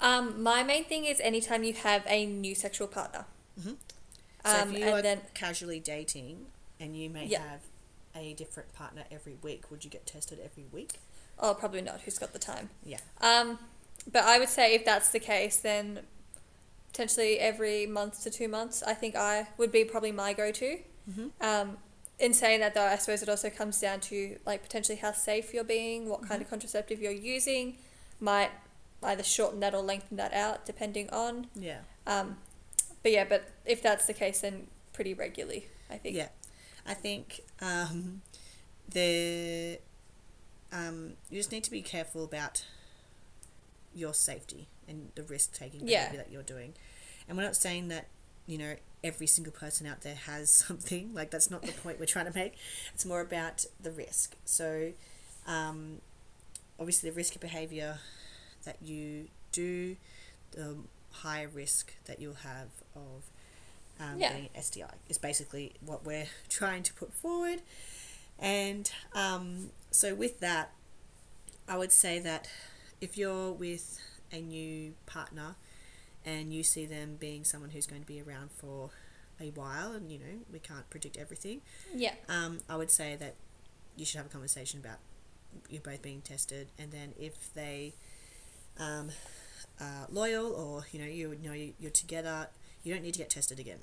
Um, 0.00 0.42
my 0.42 0.62
main 0.62 0.84
thing 0.84 1.04
is 1.04 1.20
anytime 1.20 1.64
you 1.64 1.72
have 1.74 2.02
a 2.06 2.24
new 2.26 2.54
sexual 2.54 2.86
partner. 2.88 3.24
Mhm. 3.60 3.76
So, 4.44 4.60
Um, 4.62 4.72
if 4.74 4.78
you 4.78 4.84
and 4.86 4.94
are 4.94 5.02
then 5.02 5.22
casually 5.34 5.80
dating 5.80 6.46
and 6.80 6.96
you 6.96 7.08
may 7.10 7.26
Yeah. 7.26 7.42
have 7.48 7.60
a 8.14 8.34
different 8.34 8.72
partner 8.72 9.04
every 9.10 9.34
week, 9.34 9.70
would 9.70 9.84
you 9.84 9.90
get 9.90 10.06
tested 10.06 10.38
every 10.40 10.64
week? 10.64 10.98
Oh, 11.38 11.54
probably 11.54 11.80
not. 11.82 12.02
Who's 12.02 12.18
got 12.18 12.32
the 12.32 12.38
time? 12.38 12.70
Yeah. 12.84 12.98
Um, 13.20 13.58
but 14.10 14.24
I 14.24 14.38
would 14.38 14.48
say 14.48 14.74
if 14.74 14.84
that's 14.84 15.10
the 15.10 15.20
case, 15.20 15.56
then 15.56 16.06
potentially 16.92 17.38
every 17.38 17.86
month 17.86 18.22
to 18.22 18.30
two 18.30 18.48
months, 18.48 18.82
I 18.82 18.94
think 18.94 19.16
I 19.16 19.48
would 19.56 19.72
be 19.72 19.84
probably 19.84 20.12
my 20.12 20.32
go-to. 20.34 20.78
Mhm. 21.10 21.30
Um, 21.40 21.78
in 22.18 22.34
saying 22.34 22.60
that 22.60 22.74
though, 22.74 22.84
I 22.84 22.96
suppose 22.96 23.22
it 23.22 23.28
also 23.28 23.50
comes 23.50 23.80
down 23.80 24.00
to 24.00 24.38
like 24.44 24.62
potentially 24.62 24.98
how 24.98 25.12
safe 25.12 25.52
you're 25.54 25.64
being, 25.64 26.08
what 26.08 26.28
kind 26.28 26.42
of 26.42 26.48
contraceptive 26.48 27.00
you're 27.00 27.10
using, 27.10 27.78
might 28.20 28.50
either 29.02 29.22
shorten 29.22 29.60
that 29.60 29.74
or 29.74 29.82
lengthen 29.82 30.16
that 30.18 30.32
out 30.32 30.64
depending 30.64 31.08
on. 31.10 31.48
Yeah. 31.54 31.80
Um, 32.06 32.38
but 33.02 33.10
yeah, 33.10 33.24
but 33.24 33.48
if 33.64 33.82
that's 33.82 34.06
the 34.06 34.12
case, 34.12 34.40
then 34.42 34.68
pretty 34.92 35.14
regularly, 35.14 35.68
I 35.90 35.96
think. 35.96 36.16
Yeah. 36.16 36.28
I 36.86 36.94
think 36.94 37.40
um, 37.60 38.22
the 38.88 39.78
um, 40.70 41.14
you 41.30 41.38
just 41.38 41.52
need 41.52 41.64
to 41.64 41.70
be 41.70 41.82
careful 41.82 42.22
about 42.24 42.64
your 43.94 44.14
safety 44.14 44.68
and 44.88 45.10
the 45.14 45.22
risk 45.22 45.54
taking 45.54 45.86
Yeah. 45.86 46.04
behavior 46.08 46.24
that 46.24 46.32
you're 46.32 46.42
doing. 46.42 46.74
And 47.28 47.36
we're 47.36 47.44
not 47.44 47.56
saying 47.56 47.88
that 47.88 48.08
you 48.46 48.58
know 48.58 48.74
every 49.04 49.26
single 49.26 49.52
person 49.52 49.86
out 49.86 50.00
there 50.02 50.14
has 50.14 50.50
something 50.66 51.12
like 51.14 51.30
that's 51.30 51.50
not 51.50 51.62
the 51.62 51.72
point 51.72 51.98
we're 52.00 52.06
trying 52.06 52.26
to 52.26 52.34
make. 52.34 52.54
It's 52.94 53.04
more 53.04 53.20
about 53.20 53.64
the 53.80 53.90
risk. 53.90 54.36
So 54.44 54.92
um, 55.46 56.00
obviously 56.78 57.10
the 57.10 57.16
risky 57.16 57.38
behavior 57.38 57.98
that 58.64 58.76
you 58.82 59.28
do, 59.52 59.96
the 60.52 60.76
higher 61.10 61.48
risk 61.48 61.92
that 62.06 62.20
you'll 62.20 62.34
have 62.34 62.68
of 62.94 63.24
um, 64.00 64.18
Yeah. 64.18 64.30
getting 64.30 64.48
an 64.54 64.62
STI 64.62 64.94
is 65.08 65.18
basically 65.18 65.74
what 65.84 66.04
we're 66.04 66.28
trying 66.48 66.82
to 66.84 66.94
put 66.94 67.12
forward. 67.12 67.60
And 68.38 68.90
um, 69.14 69.70
so, 69.90 70.14
with 70.14 70.40
that, 70.40 70.72
I 71.68 71.76
would 71.76 71.92
say 71.92 72.18
that 72.20 72.48
if 73.02 73.18
you're 73.18 73.52
with 73.52 74.00
a 74.32 74.40
new 74.40 74.94
partner 75.06 75.56
and 76.24 76.54
you 76.54 76.62
see 76.62 76.86
them 76.86 77.16
being 77.18 77.44
someone 77.44 77.70
who's 77.70 77.86
going 77.86 78.00
to 78.00 78.06
be 78.06 78.22
around 78.22 78.50
for 78.52 78.90
a 79.40 79.50
while, 79.50 79.92
and 79.92 80.10
you 80.10 80.18
know, 80.18 80.38
we 80.52 80.58
can't 80.60 80.88
predict 80.88 81.16
everything, 81.16 81.60
Yeah. 81.94 82.14
um, 82.28 82.60
I 82.68 82.76
would 82.76 82.90
say 82.90 83.16
that 83.16 83.34
you 83.96 84.04
should 84.06 84.18
have 84.18 84.26
a 84.26 84.28
conversation 84.30 84.78
about 84.80 84.98
you 85.68 85.80
both 85.80 86.00
being 86.00 86.20
tested, 86.22 86.68
and 86.78 86.92
then 86.92 87.12
if 87.18 87.52
they 87.54 87.94
um, 88.78 89.10
are 89.80 90.06
loyal 90.10 90.52
or 90.52 90.86
you 90.92 90.98
know 91.00 91.06
you 91.06 91.36
know 91.42 91.52
you- 91.52 91.74
you're 91.80 91.90
together, 91.90 92.48
you 92.84 92.94
don't 92.94 93.02
need 93.02 93.14
to 93.14 93.18
get 93.18 93.30
tested 93.30 93.58
again. 93.60 93.80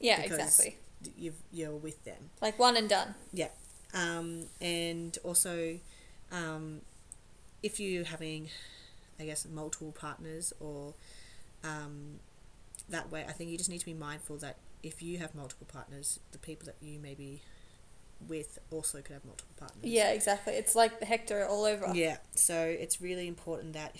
Yeah, 0.00 0.20
exactly. 0.20 0.78
You've, 1.16 1.36
you're 1.52 1.76
with 1.76 2.04
them. 2.04 2.30
Like 2.40 2.58
one 2.58 2.76
and 2.76 2.88
done. 2.88 3.14
Um, 3.94 4.46
and 4.60 5.16
also, 5.24 5.78
um, 6.32 6.80
if 7.66 7.80
you're 7.80 8.04
having, 8.04 8.48
I 9.20 9.24
guess, 9.24 9.46
multiple 9.46 9.92
partners 9.92 10.52
or 10.60 10.94
um, 11.64 12.20
that 12.88 13.10
way, 13.10 13.24
I 13.28 13.32
think 13.32 13.50
you 13.50 13.58
just 13.58 13.70
need 13.70 13.80
to 13.80 13.86
be 13.94 13.94
mindful 14.08 14.36
that 14.38 14.56
if 14.82 15.02
you 15.02 15.18
have 15.18 15.34
multiple 15.34 15.66
partners, 15.70 16.20
the 16.32 16.38
people 16.38 16.66
that 16.66 16.76
you 16.80 16.98
may 16.98 17.14
be 17.14 17.42
with 18.28 18.58
also 18.70 18.98
could 19.02 19.12
have 19.14 19.24
multiple 19.24 19.54
partners. 19.58 19.84
Yeah, 19.84 20.10
exactly. 20.12 20.54
It's 20.54 20.74
like 20.76 21.00
the 21.00 21.06
Hector 21.06 21.44
all 21.46 21.64
over. 21.64 21.90
Yeah. 21.94 22.18
So 22.34 22.56
it's 22.84 23.00
really 23.00 23.26
important 23.26 23.72
that, 23.72 23.96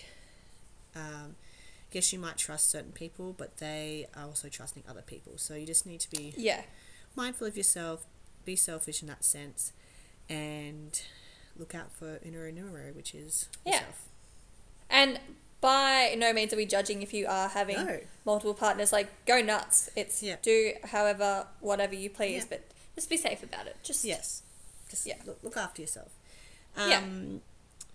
um, 0.95 1.35
I 1.35 1.93
guess 1.93 2.11
you 2.13 2.19
might 2.19 2.37
trust 2.37 2.69
certain 2.69 2.91
people, 2.93 3.33
but 3.37 3.57
they 3.57 4.07
are 4.15 4.23
also 4.25 4.47
trusting 4.49 4.83
other 4.89 5.01
people. 5.03 5.33
So 5.37 5.55
you 5.55 5.65
just 5.65 5.85
need 5.85 5.99
to 6.01 6.09
be 6.09 6.33
Yeah. 6.37 6.63
mindful 7.15 7.47
of 7.47 7.57
yourself, 7.57 8.05
be 8.45 8.55
selfish 8.55 9.01
in 9.01 9.07
that 9.09 9.23
sense, 9.25 9.73
and 10.29 11.01
look 11.57 11.73
out 11.75 11.91
for 11.91 12.19
numero, 12.51 12.91
which 12.93 13.13
is 13.15 13.47
Yeah. 13.65 13.73
yourself. 13.73 14.03
And 14.89 15.19
by 15.59 16.15
no 16.17 16.31
means 16.33 16.53
are 16.53 16.55
we 16.57 16.65
judging 16.65 17.01
if 17.01 17.13
you 17.13 17.27
are 17.27 17.49
having 17.49 17.77
No. 17.77 17.99
multiple 18.25 18.53
partners. 18.53 18.91
Like, 18.93 19.09
go 19.25 19.41
nuts. 19.41 19.89
It's 19.95 20.21
Yeah. 20.23 20.37
do 20.41 20.73
however, 20.83 21.47
whatever 21.59 21.95
you 21.95 22.09
please, 22.09 22.43
Yeah. 22.43 22.49
but 22.49 22.61
just 22.95 23.09
be 23.09 23.17
safe 23.17 23.43
about 23.43 23.67
it. 23.67 23.75
Just 23.83 24.03
Yes. 24.03 24.43
Just 24.89 25.05
Yeah. 25.05 25.17
look, 25.25 25.39
look 25.43 25.57
after 25.57 25.81
yourself. 25.81 26.11
Yeah. 26.77 26.97
Um, 26.99 27.41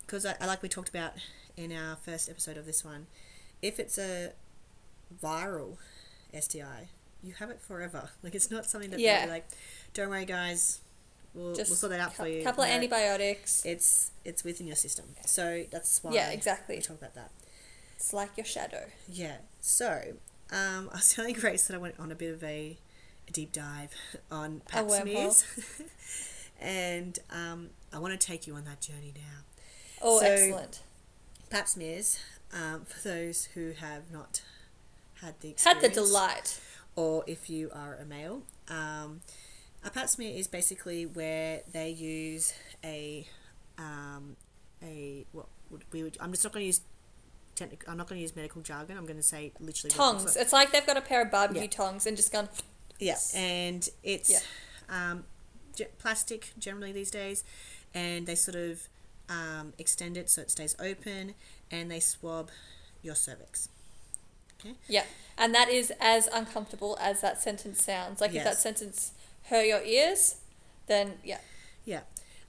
Because 0.00 0.26
I, 0.26 0.36
I 0.40 0.46
like 0.46 0.60
we 0.60 0.68
talked 0.68 0.88
about 0.90 1.14
in 1.56 1.72
our 1.72 1.96
first 1.96 2.28
episode 2.28 2.58
of 2.58 2.66
this 2.66 2.84
one, 2.84 3.06
if 3.62 3.78
it's 3.80 3.96
a 3.96 4.32
viral 5.22 5.78
STI, 6.34 6.88
you 7.22 7.32
have 7.34 7.48
it 7.50 7.60
forever. 7.62 8.10
Like 8.22 8.34
it's 8.34 8.50
not 8.50 8.66
something 8.68 8.90
that 8.90 9.00
Yeah. 9.00 9.24
like, 9.28 9.46
don't 9.94 10.10
worry, 10.10 10.24
guys, 10.26 10.80
we'll, 11.34 11.54
just 11.54 11.70
we'll 11.70 11.76
sort 11.76 11.90
that 11.92 12.00
out 12.00 12.14
for 12.14 12.26
you. 12.26 12.40
A 12.40 12.44
couple 12.44 12.64
of 12.64 12.70
antibiotics. 12.70 13.64
It's 13.64 14.10
it's 14.24 14.44
within 14.44 14.66
your 14.66 14.76
system, 14.76 15.06
so 15.26 15.64
that's 15.70 16.02
why 16.02 16.12
Yeah, 16.12 16.30
exactly. 16.30 16.76
we 16.76 16.82
talk 16.82 16.98
about 16.98 17.14
that. 17.14 17.30
It's 17.96 18.12
like 18.12 18.36
your 18.36 18.46
shadow. 18.46 18.86
Yeah. 19.08 19.36
So, 19.60 20.14
um, 20.50 20.88
I 20.92 20.96
was 20.96 21.12
telling 21.14 21.34
Grace 21.34 21.66
that 21.68 21.74
I 21.74 21.78
went 21.78 21.98
on 22.00 22.10
a 22.10 22.14
bit 22.16 22.32
of 22.34 22.42
a, 22.42 22.76
a 23.28 23.30
deep 23.32 23.52
dive 23.52 23.90
on 24.30 24.60
pap 24.68 24.90
smears, 24.90 25.44
and 26.60 27.18
um, 27.30 27.70
I 27.92 27.98
want 27.98 28.18
to 28.18 28.26
take 28.26 28.46
you 28.46 28.54
on 28.54 28.64
that 28.64 28.80
journey 28.80 29.12
now. 29.14 29.40
Oh, 30.00 30.20
So- 30.20 30.26
excellent. 30.26 30.80
Pap 31.50 31.68
smears, 31.68 32.18
um, 32.54 32.86
for 32.86 33.06
those 33.06 33.44
who 33.54 33.72
have 33.72 34.10
not 34.10 34.40
had 35.20 35.38
the 35.40 35.54
Had 35.62 35.82
the 35.82 35.88
delight. 35.90 36.58
or 36.96 37.24
if 37.26 37.50
you 37.50 37.70
are 37.74 37.94
a 37.96 38.06
male, 38.06 38.42
um, 38.68 39.20
a 39.84 39.90
pap 39.90 40.08
smear 40.08 40.32
is 40.34 40.46
basically 40.46 41.06
where 41.06 41.60
they 41.72 41.90
use 41.90 42.54
a 42.84 43.26
um, 43.78 44.36
a 44.82 45.24
what 45.32 45.46
would 45.70 45.84
we 45.92 46.02
would 46.02 46.16
I'm 46.20 46.30
just 46.30 46.44
not 46.44 46.52
going 46.52 46.62
to 46.62 46.66
use 46.66 46.80
technical 47.54 47.90
I'm 47.90 47.98
not 47.98 48.08
going 48.08 48.18
to 48.18 48.22
use 48.22 48.36
medical 48.36 48.62
jargon. 48.62 48.96
I'm 48.96 49.06
going 49.06 49.16
to 49.16 49.22
say 49.22 49.52
literally 49.60 49.92
Tongs. 49.94 50.24
like. 50.24 50.36
It's 50.36 50.52
like 50.52 50.72
they've 50.72 50.86
got 50.86 50.96
a 50.96 51.00
pair 51.02 51.22
of 51.22 51.30
barbecue 51.30 51.62
Yeah. 51.62 51.68
tongs 51.68 52.06
and 52.06 52.16
just 52.16 52.32
gone. 52.32 52.48
Yeah, 52.98 53.16
and 53.34 53.88
it's 54.02 54.30
Yeah. 54.30 54.38
um, 54.88 55.24
ge- 55.74 55.88
plastic 55.98 56.52
generally 56.58 56.92
these 56.92 57.10
days, 57.10 57.42
and 57.94 58.26
they 58.26 58.34
sort 58.36 58.54
of 58.56 58.88
um, 59.28 59.72
extend 59.78 60.16
it 60.16 60.30
so 60.30 60.42
it 60.42 60.50
stays 60.50 60.76
open, 60.78 61.34
and 61.70 61.90
they 61.90 61.98
swab 62.00 62.50
your 63.02 63.14
cervix. 63.16 63.68
Yeah, 64.86 65.04
and 65.36 65.52
that 65.56 65.68
is 65.70 65.92
as 66.00 66.28
uncomfortable 66.28 66.96
as 67.00 67.20
that 67.20 67.42
sentence 67.42 67.82
sounds. 67.84 68.20
Like 68.20 68.32
if 68.34 68.44
that 68.44 68.58
sentence 68.58 69.10
hurt 69.44 69.66
your 69.66 69.82
ears, 69.82 70.36
then 70.86 71.14
yeah, 71.24 71.38
Yeah. 71.84 72.00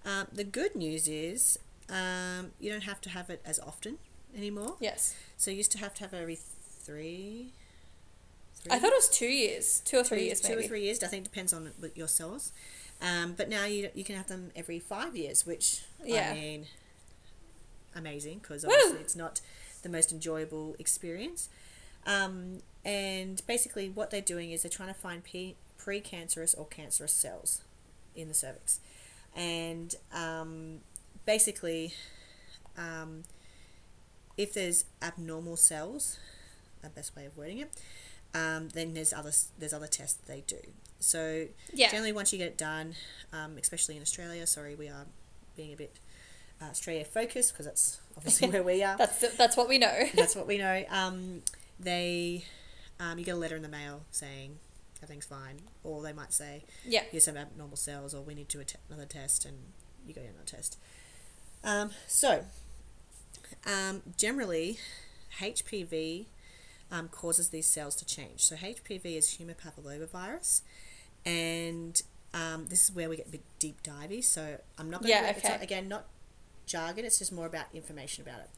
Um, 0.05 0.27
the 0.33 0.43
good 0.43 0.75
news 0.75 1.07
is 1.07 1.57
um, 1.89 2.51
you 2.59 2.71
don't 2.71 2.83
have 2.83 2.99
to 3.01 3.09
have 3.09 3.29
it 3.29 3.41
as 3.45 3.59
often 3.59 3.97
anymore. 4.35 4.75
yes. 4.79 5.15
So 5.37 5.51
you 5.51 5.57
used 5.57 5.71
to 5.73 5.77
have 5.77 5.93
to 5.95 6.01
have 6.03 6.13
it 6.13 6.21
every 6.21 6.35
three. 6.35 7.53
three 8.55 8.71
I 8.71 8.79
thought 8.79 8.91
it 8.91 8.95
was 8.97 9.09
two 9.09 9.27
years, 9.27 9.81
two 9.85 9.97
or 9.99 10.03
three 10.03 10.19
two, 10.19 10.23
years 10.25 10.41
two 10.41 10.49
maybe. 10.55 10.65
or 10.65 10.67
three 10.67 10.83
years. 10.83 11.03
I 11.03 11.07
think 11.07 11.23
depends 11.23 11.53
on 11.53 11.71
your 11.95 12.07
cells. 12.07 12.51
Um, 13.01 13.33
but 13.35 13.49
now 13.49 13.65
you 13.65 13.89
you 13.93 14.03
can 14.03 14.15
have 14.15 14.27
them 14.27 14.51
every 14.55 14.79
five 14.79 15.15
years, 15.15 15.45
which 15.45 15.81
Yeah. 16.03 16.31
I 16.31 16.33
mean, 16.33 16.65
amazing 17.95 18.39
because 18.39 18.63
Woo! 18.65 18.71
obviously 18.73 18.99
it's 19.01 19.15
not 19.15 19.41
the 19.81 19.89
most 19.89 20.11
enjoyable 20.11 20.75
experience. 20.79 21.49
Um, 22.05 22.59
and 22.85 23.41
basically, 23.47 23.89
what 23.89 24.09
they're 24.11 24.21
doing 24.21 24.51
is 24.51 24.63
they're 24.63 24.69
trying 24.69 24.93
to 24.93 24.99
find 24.99 25.23
pre 25.23 25.55
precancerous 25.85 26.57
or 26.57 26.65
cancerous 26.67 27.13
cells 27.13 27.61
in 28.15 28.27
the 28.27 28.33
cervix, 28.33 28.79
and 29.35 29.95
um, 30.13 30.79
basically, 31.25 31.93
um, 32.77 33.23
if 34.37 34.53
there's 34.53 34.85
abnormal 35.01 35.57
cells, 35.57 36.19
the 36.81 36.89
best 36.89 37.15
way 37.15 37.25
of 37.25 37.35
wording 37.37 37.59
it, 37.59 37.71
um, 38.33 38.69
then 38.69 38.93
there's 38.93 39.13
other 39.13 39.31
there's 39.57 39.73
other 39.73 39.87
tests 39.87 40.19
they 40.27 40.43
do. 40.47 40.57
So 40.99 41.47
Yeah, 41.73 41.89
generally, 41.91 42.13
once 42.13 42.31
you 42.31 42.39
get 42.39 42.47
it 42.47 42.57
done, 42.57 42.95
um, 43.31 43.57
especially 43.59 43.95
in 43.95 44.01
Australia, 44.01 44.47
sorry, 44.47 44.75
we 44.75 44.87
are 44.87 45.05
being 45.55 45.73
a 45.73 45.75
bit 45.75 45.99
uh, 46.61 46.65
Australia 46.65 47.03
focused 47.05 47.53
because 47.53 47.65
that's 47.65 47.99
obviously 48.17 48.49
where 48.51 48.63
we 48.63 48.83
are. 48.83 48.97
that's 48.97 49.35
that's 49.37 49.57
what 49.57 49.67
we 49.67 49.77
know. 49.77 50.05
that's 50.15 50.35
what 50.35 50.47
we 50.47 50.57
know. 50.57 50.83
Um, 50.89 51.41
they, 51.79 52.45
um, 52.99 53.19
you 53.19 53.25
get 53.25 53.35
a 53.35 53.37
letter 53.37 53.55
in 53.55 53.61
the 53.61 53.67
mail 53.67 54.03
saying 54.11 54.57
everything's 55.03 55.25
fine, 55.25 55.61
or 55.83 56.01
they 56.01 56.13
might 56.13 56.33
say 56.33 56.63
yeah, 56.85 57.03
here's 57.11 57.25
some 57.25 57.37
abnormal 57.37 57.77
cells, 57.77 58.13
or 58.13 58.21
we 58.21 58.33
need 58.33 58.49
to 58.49 58.57
do 58.57 58.65
another 58.89 59.05
test, 59.05 59.45
and 59.45 59.57
you 60.07 60.13
go 60.13 60.21
to 60.21 60.27
another 60.27 60.45
test. 60.45 60.77
Um, 61.63 61.91
so, 62.07 62.43
um, 63.65 64.01
generally, 64.17 64.79
HPV 65.39 66.25
um, 66.91 67.07
causes 67.09 67.49
these 67.49 67.67
cells 67.67 67.95
to 67.95 68.05
change. 68.05 68.41
So 68.43 68.55
HPV 68.55 69.05
is 69.17 69.29
human 69.31 69.55
papillomavirus, 69.55 70.61
and 71.25 72.01
um, 72.33 72.67
this 72.67 72.83
is 72.89 72.95
where 72.95 73.09
we 73.09 73.17
get 73.17 73.27
a 73.27 73.31
bit 73.31 73.43
deep 73.59 73.81
divey. 73.83 74.23
So 74.23 74.57
I'm 74.77 74.89
not 74.89 75.01
going 75.01 75.11
Yeah, 75.11 75.21
to 75.21 75.29
it's 75.29 75.39
okay. 75.39 75.49
not, 75.53 75.61
again 75.63 75.87
not 75.87 76.05
jargon. 76.65 77.05
It's 77.05 77.19
just 77.19 77.31
more 77.31 77.45
about 77.45 77.65
information 77.73 78.23
about 78.27 78.39
it. 78.41 78.49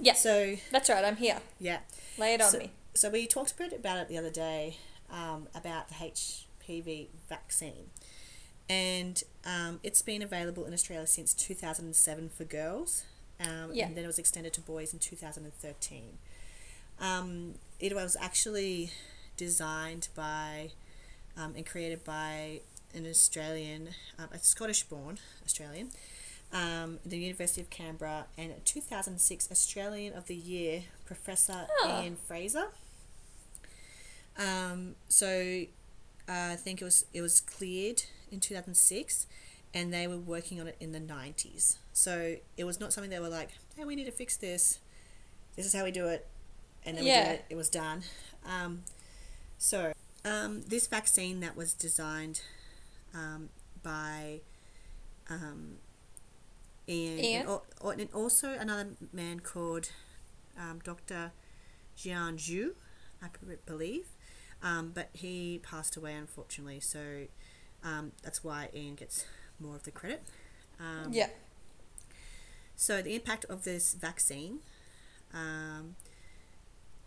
yeah. 0.00 0.14
So 0.14 0.56
That's 0.70 0.88
right. 0.88 1.04
I'm 1.04 1.16
here. 1.16 1.38
yeah, 1.60 1.78
Lay 2.18 2.34
it 2.34 2.40
on 2.40 2.50
so, 2.50 2.58
me. 2.58 2.70
so 2.94 3.10
we 3.10 3.26
talked 3.26 3.52
a 3.52 3.56
bit 3.56 3.72
about 3.72 3.98
it 3.98 4.08
the 4.08 4.18
other 4.18 4.30
day 4.30 4.78
um, 5.10 5.48
about 5.54 5.88
the 5.88 5.94
HPV 5.94 7.08
vaccine, 7.28 7.90
and 8.68 9.22
um, 9.44 9.80
it's 9.82 10.02
been 10.02 10.22
available 10.22 10.64
in 10.64 10.72
Australia 10.72 11.06
since 11.06 11.32
2007 11.34 12.28
for 12.30 12.44
girls, 12.44 13.04
um, 13.40 13.70
Yeah. 13.72 13.86
and 13.86 13.96
then 13.96 14.04
it 14.04 14.06
was 14.08 14.18
extended 14.18 14.52
to 14.54 14.60
boys 14.60 14.92
in 14.92 14.98
2013. 14.98 16.18
Um, 16.98 17.54
it 17.78 17.94
was 17.94 18.16
actually 18.20 18.90
designed 19.36 20.08
by 20.14 20.70
um, 21.36 21.52
and 21.54 21.66
created 21.66 22.02
by 22.04 22.60
an 22.94 23.06
Australian, 23.06 23.90
um, 24.18 24.28
a 24.32 24.38
Scottish-born 24.38 25.18
Australian, 25.44 25.90
um, 26.50 26.98
the 27.04 27.18
University 27.18 27.60
of 27.60 27.68
Canberra, 27.68 28.24
and 28.38 28.50
a 28.52 28.60
2006 28.60 29.50
Australian 29.50 30.14
of 30.14 30.26
the 30.26 30.34
Year 30.34 30.84
Professor 31.04 31.66
Oh. 31.82 32.00
Ian 32.02 32.16
Fraser. 32.16 32.68
Um, 34.38 34.96
so 35.08 35.62
uh, 36.28 36.50
I 36.52 36.56
think 36.56 36.80
it 36.80 36.84
was 36.84 37.04
it 37.14 37.22
was 37.22 37.40
cleared 37.40 38.02
in 38.30 38.40
2006 38.40 39.26
and 39.74 39.92
they 39.92 40.06
were 40.06 40.18
working 40.18 40.60
on 40.60 40.66
it 40.66 40.76
in 40.80 40.92
the 40.92 41.00
90s 41.00 41.76
so 41.92 42.36
it 42.56 42.64
was 42.64 42.80
not 42.80 42.92
something 42.92 43.10
they 43.10 43.20
were 43.20 43.28
like 43.28 43.50
hey 43.76 43.84
we 43.84 43.94
need 43.96 44.04
to 44.04 44.10
fix 44.12 44.36
this 44.36 44.78
this 45.56 45.66
is 45.66 45.72
how 45.72 45.84
we 45.84 45.90
do 45.90 46.06
it 46.08 46.26
and 46.84 46.96
then 46.96 47.04
we 47.04 47.10
Yeah. 47.10 47.24
did 47.24 47.32
it 47.34 47.44
it 47.50 47.56
was 47.56 47.68
done 47.70 48.02
um, 48.44 48.82
so 49.58 49.92
um, 50.24 50.62
this 50.62 50.86
vaccine 50.86 51.40
that 51.40 51.56
was 51.56 51.72
designed 51.72 52.42
um, 53.14 53.48
by 53.82 54.40
um, 55.30 55.76
Ian, 56.88 57.18
Ian? 57.18 57.46
And, 57.82 58.00
and 58.00 58.10
also 58.12 58.52
another 58.52 58.88
man 59.12 59.40
called 59.40 59.90
um, 60.58 60.80
Dr. 60.84 61.32
Jian 61.96 62.36
Zhou, 62.36 62.72
I 63.22 63.28
believe. 63.66 64.06
Um, 64.62 64.92
but 64.94 65.10
he 65.12 65.60
passed 65.62 65.96
away 65.96 66.14
unfortunately, 66.14 66.80
so 66.80 67.26
um, 67.84 68.12
that's 68.22 68.42
why 68.42 68.68
Ian 68.74 68.94
gets 68.94 69.24
more 69.60 69.76
of 69.76 69.84
the 69.84 69.90
credit. 69.90 70.22
Um, 70.80 71.12
yeah. 71.12 71.28
So 72.74 73.00
the 73.00 73.14
impact 73.14 73.44
of 73.46 73.64
this 73.64 73.94
vaccine, 73.94 74.58
um, 75.32 75.96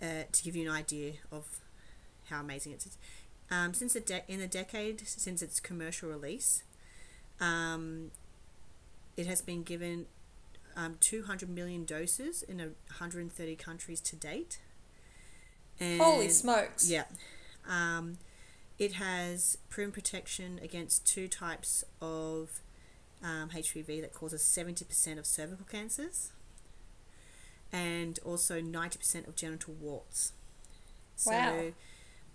uh, 0.02 0.24
to 0.32 0.44
give 0.44 0.56
you 0.56 0.70
an 0.70 0.76
idea 0.76 1.14
of 1.32 1.60
how 2.30 2.40
amazing 2.40 2.72
it 2.74 2.86
is, 2.86 2.98
um, 3.52 3.74
since 3.74 3.94
the 3.94 4.00
de- 4.00 4.24
in 4.28 4.40
the 4.40 4.48
decade 4.48 5.08
since 5.08 5.42
its 5.42 5.60
commercial 5.60 6.10
release, 6.10 6.64
um, 7.40 8.12
it 9.18 9.28
has 9.28 9.42
been 9.42 9.64
given 9.64 10.06
um, 10.76 10.98
200 11.00 11.50
million 11.50 11.84
doses 11.84 12.42
in 12.44 12.60
a 12.60 12.66
130 12.66 13.56
countries 13.56 14.00
to 14.02 14.16
date. 14.16 14.60
And 15.80 16.02
Holy 16.02 16.30
smokes. 16.30 16.90
yeah. 16.90 17.06
Um, 17.70 18.18
it 18.78 18.94
has 18.94 19.58
proven 19.70 19.92
protection 19.92 20.60
against 20.64 21.06
two 21.06 21.28
types 21.28 21.84
of 22.02 22.60
um, 23.24 23.50
HPV 23.50 24.02
that 24.02 24.14
causes 24.14 24.42
70% 24.42 25.18
of 25.20 25.26
cervical 25.26 25.66
cancers 25.66 26.32
and 27.72 28.20
also 28.26 28.60
90% 28.62 29.28
of 29.28 29.36
genital 29.36 29.74
warts. 29.80 30.32
So, 31.16 31.32
Wow. 31.32 31.74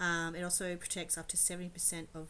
um, 0.07 0.35
it 0.37 0.43
also 0.43 0.77
protects 0.77 1.19
up 1.19 1.27
to 1.29 1.37
70% 1.37 2.07
of 2.15 2.29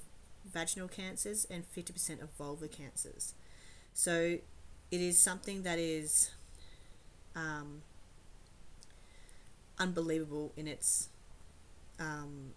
vaginal 0.50 0.88
cancers 0.88 1.46
and 1.50 1.64
50% 1.70 2.22
of 2.22 2.36
vulvar 2.38 2.70
cancers. 2.70 3.34
So, 3.92 4.38
it 4.90 5.00
is 5.00 5.18
something 5.20 5.62
that 5.64 5.78
is 5.78 6.30
um, 7.34 7.82
unbelievable 9.78 10.52
in 10.56 10.68
its 10.68 11.08
um, 11.98 12.52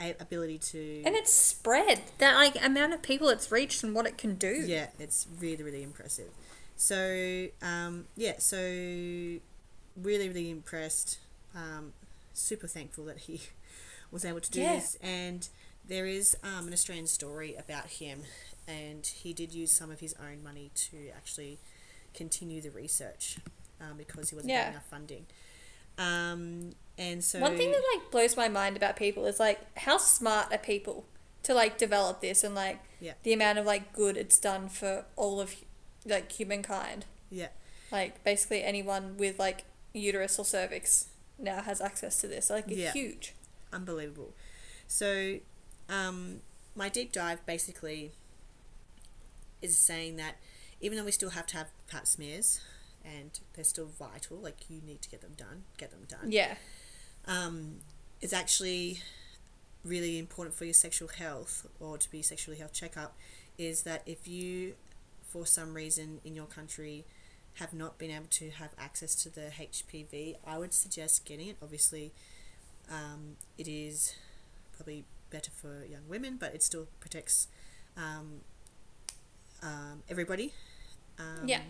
ability 0.00 0.58
to. 0.58 1.02
And 1.04 1.14
it's 1.14 1.32
spread. 1.32 2.00
That 2.18 2.34
like 2.34 2.62
amount 2.64 2.92
of 2.94 3.02
people 3.02 3.28
it's 3.28 3.50
reached 3.52 3.82
and 3.84 3.94
what 3.94 4.06
it 4.06 4.16
can 4.18 4.34
do. 4.36 4.64
Yeah, 4.66 4.88
it's 4.98 5.26
really, 5.40 5.62
really 5.62 5.82
impressive. 5.82 6.28
So, 6.76 7.48
um, 7.62 8.06
yeah, 8.16 8.34
so 8.38 8.56
really, 8.58 9.40
really 10.28 10.50
impressed. 10.50 11.18
Um, 11.54 11.92
super 12.34 12.66
thankful 12.68 13.04
that 13.06 13.18
he 13.18 13.40
was 14.10 14.24
able 14.24 14.40
to 14.40 14.50
do 14.50 14.60
Yeah. 14.60 14.74
this. 14.76 14.96
And 15.02 15.48
there 15.86 16.06
is 16.06 16.36
um, 16.44 16.66
an 16.68 16.72
Australian 16.72 17.06
story 17.06 17.54
about 17.56 17.86
him, 17.86 18.22
and 18.68 19.04
he 19.06 19.32
did 19.32 19.52
use 19.52 19.72
some 19.72 19.90
of 19.90 20.00
his 20.00 20.14
own 20.20 20.42
money 20.44 20.70
to 20.74 21.08
actually 21.16 21.58
continue 22.14 22.60
the 22.60 22.70
research 22.70 23.38
um, 23.80 23.96
because 23.96 24.30
he 24.30 24.36
wasn't 24.36 24.50
Yeah. 24.50 24.58
getting 24.60 24.72
enough 24.74 24.86
funding. 24.90 25.26
Um, 25.96 26.74
and 26.98 27.22
so 27.22 27.38
One 27.40 27.56
thing 27.56 27.70
that 27.70 27.82
like 27.94 28.10
blows 28.10 28.36
my 28.36 28.48
mind 28.48 28.76
about 28.76 28.96
people 28.96 29.24
is 29.26 29.38
like 29.40 29.60
how 29.78 29.96
smart 29.98 30.52
are 30.52 30.58
people 30.58 31.04
to 31.44 31.54
like 31.54 31.78
develop 31.78 32.20
this 32.20 32.42
and 32.44 32.54
like 32.54 32.80
Yeah. 33.00 33.14
the 33.22 33.32
amount 33.32 33.58
of 33.58 33.64
like 33.66 33.92
good 33.92 34.16
it's 34.16 34.38
done 34.38 34.68
for 34.68 35.04
all 35.16 35.40
of 35.40 35.54
like 36.04 36.30
humankind. 36.32 37.04
yeah, 37.30 37.48
Like 37.92 38.22
basically 38.24 38.62
anyone 38.64 39.16
with 39.16 39.38
like 39.38 39.64
uterus 39.94 40.38
or 40.38 40.44
cervix 40.44 41.06
now 41.38 41.62
has 41.62 41.80
access 41.80 42.20
to 42.20 42.26
this. 42.28 42.50
Like 42.50 42.66
it's 42.68 42.76
Yeah. 42.76 42.92
huge. 42.92 43.34
unbelievable. 43.72 44.32
So, 44.86 45.38
um, 45.88 46.40
my 46.74 46.88
deep 46.88 47.12
dive 47.12 47.44
basically 47.46 48.12
is 49.60 49.76
saying 49.78 50.16
that 50.16 50.36
even 50.80 50.96
though 50.98 51.04
we 51.04 51.10
still 51.12 51.30
have 51.30 51.46
to 51.48 51.56
have 51.56 51.68
pap 51.88 52.06
smears 52.06 52.60
and 53.04 53.38
they're 53.54 53.64
still 53.64 53.86
vital, 53.98 54.36
like 54.38 54.56
you 54.70 54.80
need 54.84 55.02
to 55.02 55.08
get 55.10 55.20
them 55.20 55.32
done, 55.36 55.64
get 55.76 55.90
them 55.90 56.04
done. 56.08 56.30
Yeah. 56.32 56.54
Um, 57.28 57.76
it's 58.20 58.32
actually 58.32 59.00
really 59.84 60.18
important 60.18 60.56
for 60.56 60.64
your 60.64 60.74
sexual 60.74 61.08
health 61.08 61.66
or 61.78 61.96
to 61.98 62.10
be 62.10 62.22
sexually 62.22 62.58
health 62.58 62.72
checkup 62.72 63.16
is 63.56 63.82
that 63.82 64.02
if 64.06 64.26
you, 64.26 64.74
for 65.22 65.46
some 65.46 65.74
reason 65.74 66.20
in 66.24 66.34
your 66.34 66.46
country, 66.46 67.04
have 67.54 67.74
not 67.74 67.98
been 67.98 68.10
able 68.10 68.26
to 68.30 68.50
have 68.50 68.70
access 68.78 69.14
to 69.16 69.28
the 69.28 69.50
HPV, 69.58 70.36
I 70.46 70.58
would 70.58 70.72
suggest 70.72 71.24
getting 71.24 71.48
it. 71.48 71.56
Obviously, 71.62 72.12
um, 72.90 73.36
it 73.56 73.68
is 73.68 74.14
probably 74.76 75.04
better 75.30 75.50
for 75.50 75.84
young 75.84 76.08
women, 76.08 76.36
but 76.38 76.54
it 76.54 76.62
still 76.62 76.86
protects 77.00 77.48
um, 77.96 78.40
um, 79.62 80.02
everybody. 80.08 80.54
Um, 81.18 81.46
Yeah. 81.46 81.60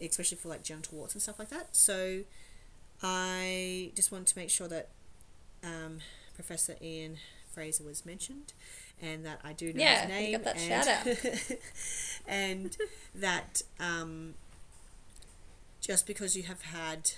Especially 0.00 0.38
for 0.38 0.48
like 0.48 0.62
genital 0.62 0.98
warts 0.98 1.14
and 1.14 1.22
stuff 1.22 1.38
like 1.38 1.50
that. 1.50 1.76
So 1.76 2.22
I 3.02 3.92
just 3.94 4.10
wanted 4.12 4.28
to 4.28 4.38
make 4.38 4.50
sure 4.50 4.68
that 4.68 4.88
um, 5.62 5.98
Professor 6.34 6.76
Ian 6.82 7.16
Fraser 7.52 7.84
was 7.84 8.04
mentioned 8.06 8.52
and 9.02 9.24
that 9.26 9.40
I 9.44 9.52
do 9.52 9.72
know 9.72 9.80
Yeah, 9.82 10.06
his 10.06 10.08
name. 10.08 10.32
got 10.32 10.44
that 10.44 10.56
and, 10.58 11.16
shout 11.46 11.58
and 12.26 12.76
that 13.14 13.62
um, 13.78 14.34
just 15.80 16.06
because 16.06 16.36
you 16.36 16.44
have 16.44 16.62
had 16.62 17.10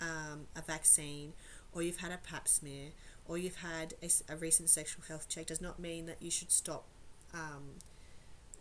um, 0.00 0.46
a 0.56 0.62
vaccine 0.62 1.32
or 1.72 1.82
you've 1.82 1.98
had 1.98 2.12
a 2.12 2.18
pap 2.18 2.46
smear 2.48 2.90
or 3.26 3.38
you've 3.38 3.56
had 3.56 3.94
a 4.28 4.36
recent 4.36 4.68
sexual 4.70 5.02
health 5.08 5.28
check 5.28 5.46
does 5.46 5.60
not 5.60 5.78
mean 5.78 6.06
that 6.06 6.16
you 6.20 6.30
should 6.30 6.52
stop 6.52 6.84
um, 7.32 7.76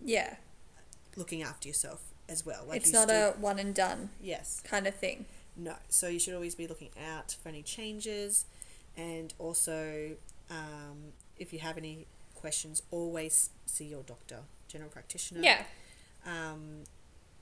Yeah. 0.04 0.36
looking 1.16 1.44
after 1.44 1.68
yourself 1.68 2.02
as 2.30 2.46
well. 2.46 2.66
Like 2.68 2.82
it's 2.82 2.92
not 2.92 3.10
still- 3.10 3.30
a 3.30 3.34
one 3.34 3.60
and 3.60 3.76
done 3.76 4.10
yes. 4.22 4.62
kind 4.64 4.88
of 4.88 4.96
thing. 4.96 5.26
No. 5.56 5.76
So 5.90 6.08
you 6.08 6.20
should 6.20 6.34
always 6.34 6.56
be 6.56 6.68
looking 6.68 6.90
out 7.14 7.36
for 7.42 7.50
any 7.50 7.62
changes, 7.62 8.46
and 8.98 9.34
also 9.40 10.12
um, 10.50 11.14
if 11.38 11.54
you 11.54 11.60
have 11.60 11.78
any 11.78 12.06
questions, 12.36 12.82
always 12.92 13.50
see 13.66 13.86
your 13.86 14.04
doctor, 14.04 14.40
general 14.68 14.90
practitioner. 14.90 15.42
Yeah. 15.42 15.64
Um, 16.26 16.84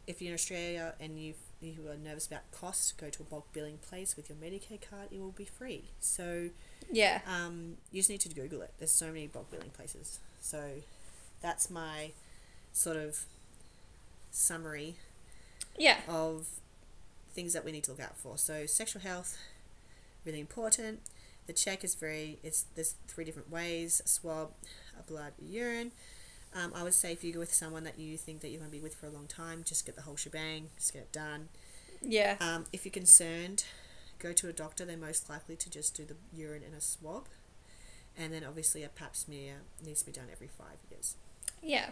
if 0.08 0.21
you're 0.21 0.30
in 0.30 0.34
Australia 0.36 0.93
and 1.00 1.19
you 1.19 1.34
you 1.62 1.88
are 1.89 1.95
nervous 1.95 2.26
about 2.26 2.50
costs, 2.52 2.91
go 2.91 3.10
to 3.10 3.21
a 3.21 3.26
bulk 3.26 3.54
billing 3.54 3.78
place 3.78 4.15
with 4.17 4.30
your 4.30 4.38
Medicare 4.39 4.82
card. 4.82 5.10
It 5.12 5.19
will 5.19 5.32
be 5.32 5.45
free. 5.45 5.84
So 6.00 6.50
Yeah. 6.91 7.21
um, 7.28 7.78
you 7.91 8.00
just 8.00 8.10
need 8.10 8.21
to 8.21 8.30
Google 8.30 8.62
it. 8.63 8.74
There's 8.80 8.91
so 8.91 9.08
many 9.08 9.28
bulk 9.28 9.52
billing 9.52 9.69
places. 9.69 10.17
So 10.41 10.82
that's 11.39 11.69
my 11.69 12.12
sort 12.74 12.97
of 12.97 13.26
summary 14.32 14.95
Yeah. 15.78 16.00
of 16.08 16.47
things 17.34 17.54
that 17.54 17.65
we 17.65 17.72
need 17.72 17.84
to 17.86 17.91
look 17.91 18.00
out 18.00 18.17
for. 18.17 18.38
So 18.38 18.65
sexual 18.65 19.02
health, 19.02 19.38
really 20.26 20.39
important. 20.39 21.02
The 21.48 21.54
check 21.54 21.84
is 21.84 21.96
very 21.96 22.39
it's 22.44 22.65
there's 22.76 22.96
three 23.08 23.26
different 23.26 23.52
ways: 23.52 24.02
a 24.06 24.08
swab, 24.08 24.52
a 25.00 25.04
blood, 25.04 25.34
a 25.41 25.46
urine. 25.46 25.91
Um, 26.54 26.74
I 26.76 26.84
would 26.84 26.94
say 26.94 27.13
if 27.13 27.24
you 27.24 27.32
go 27.32 27.39
with 27.39 27.54
someone 27.54 27.86
that 27.86 27.98
you 27.98 28.17
think 28.17 28.41
that 28.41 28.50
you're 28.50 28.60
going 28.60 28.70
to 28.70 28.78
be 28.78 28.84
with 28.84 28.96
for 28.96 29.08
a 29.08 29.10
long 29.10 29.26
time, 29.26 29.63
just 29.65 29.86
get 29.86 29.96
the 29.96 30.02
whole 30.02 30.17
shebang, 30.17 30.67
just 30.78 30.91
get 30.91 31.04
it 31.04 31.12
done. 31.13 31.48
Yeah. 32.02 32.36
Um, 32.41 32.65
if 32.74 32.84
you're 32.84 32.91
concerned, 32.91 33.63
go 34.20 34.34
to 34.34 34.50
a 34.50 34.54
doctor. 34.54 34.84
They're 34.84 34.98
most 34.98 35.30
likely 35.30 35.56
to 35.56 35.70
just 35.70 35.96
do 35.96 36.04
the 36.04 36.15
urine 36.34 36.63
and 36.65 36.76
a 36.76 36.82
swab, 36.82 37.28
and 38.17 38.34
then 38.34 38.44
obviously 38.44 38.84
a 38.84 38.89
Pap 38.89 39.15
smear 39.15 39.62
needs 39.84 40.02
to 40.02 40.08
be 40.08 40.12
done 40.12 40.28
every 40.32 40.48
five 40.48 40.78
years. 40.89 41.15
Yeah. 41.63 41.91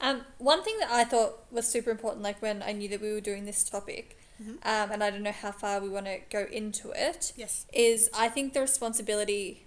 Um, 0.00 0.22
one 0.38 0.62
thing 0.62 0.78
that 0.78 0.90
I 0.90 1.04
thought 1.04 1.44
was 1.50 1.68
super 1.68 1.90
important, 1.90 2.22
like 2.22 2.40
when 2.40 2.62
I 2.62 2.72
knew 2.72 2.88
that 2.88 3.00
we 3.00 3.12
were 3.12 3.20
doing 3.20 3.44
this 3.44 3.64
topic, 3.64 4.18
Mhm. 4.40 4.52
um, 4.64 4.90
and 4.92 5.04
I 5.04 5.10
don't 5.10 5.22
know 5.22 5.32
how 5.32 5.52
far 5.52 5.80
we 5.80 5.88
want 5.88 6.06
to 6.06 6.18
go 6.30 6.46
into 6.50 6.90
it, 6.92 7.32
Yes. 7.36 7.66
is 7.72 8.08
I 8.14 8.28
think 8.28 8.52
the 8.54 8.60
responsibility 8.62 9.66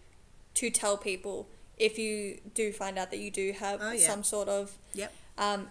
to 0.55 0.69
tell 0.69 0.97
people 0.97 1.47
if 1.77 1.97
you 1.97 2.39
do 2.53 2.71
find 2.71 2.97
out 2.97 3.09
that 3.11 3.17
you 3.19 3.29
do 3.31 3.51
have 3.53 3.79
Oh, 3.81 3.91
yeah. 3.91 4.07
some 4.07 4.23
sort 4.23 4.47
of 4.49 4.77
Yep. 4.93 5.11
um, 5.37 5.69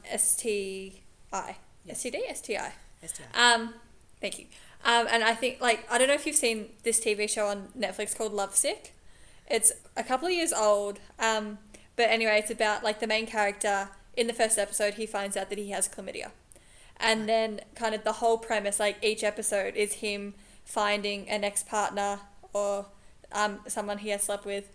STI, 0.53 1.57
Yeah. 1.85 1.93
STD, 1.95 2.25
STI. 2.29 2.73
STI. 3.03 3.25
Um, 3.35 3.75
thank 4.21 4.39
you. 4.39 4.47
Um, 4.85 5.07
and 5.09 5.23
I 5.25 5.35
think 5.35 5.61
like 5.61 5.89
I 5.91 5.99
don't 5.99 6.09
know 6.09 6.15
if 6.15 6.27
you've 6.27 6.37
seen 6.37 6.75
this 6.83 6.99
TV 7.01 7.27
show 7.29 7.47
on 7.47 7.73
Netflix 7.79 8.17
called 8.17 8.33
Lovesick. 8.33 8.93
It's 9.49 9.73
a 9.97 10.03
couple 10.05 10.27
of 10.27 10.33
years 10.35 10.53
old. 10.53 10.99
Um, 11.19 11.59
but 11.97 12.09
anyway, 12.11 12.39
it's 12.39 12.51
about 12.51 12.83
like 12.83 12.99
the 13.01 13.07
main 13.07 13.27
character 13.27 13.91
in 14.17 14.27
the 14.27 14.33
first 14.33 14.59
episode. 14.59 14.95
He 14.95 15.07
finds 15.07 15.37
out 15.37 15.49
that 15.51 15.59
he 15.59 15.71
has 15.71 15.89
chlamydia, 15.89 16.31
and 17.03 17.29
then 17.29 17.61
kind 17.75 17.95
of 17.95 18.05
the 18.05 18.13
whole 18.13 18.39
premise, 18.39 18.79
like 18.79 18.97
each 19.03 19.25
episode, 19.25 19.75
is 19.75 19.95
him 19.95 20.35
finding 20.65 21.29
an 21.29 21.43
ex 21.43 21.63
partner 21.63 22.21
or 22.55 22.87
um, 23.33 23.59
someone 23.67 23.99
he 23.99 24.11
has 24.11 24.23
slept 24.23 24.47
with, 24.47 24.71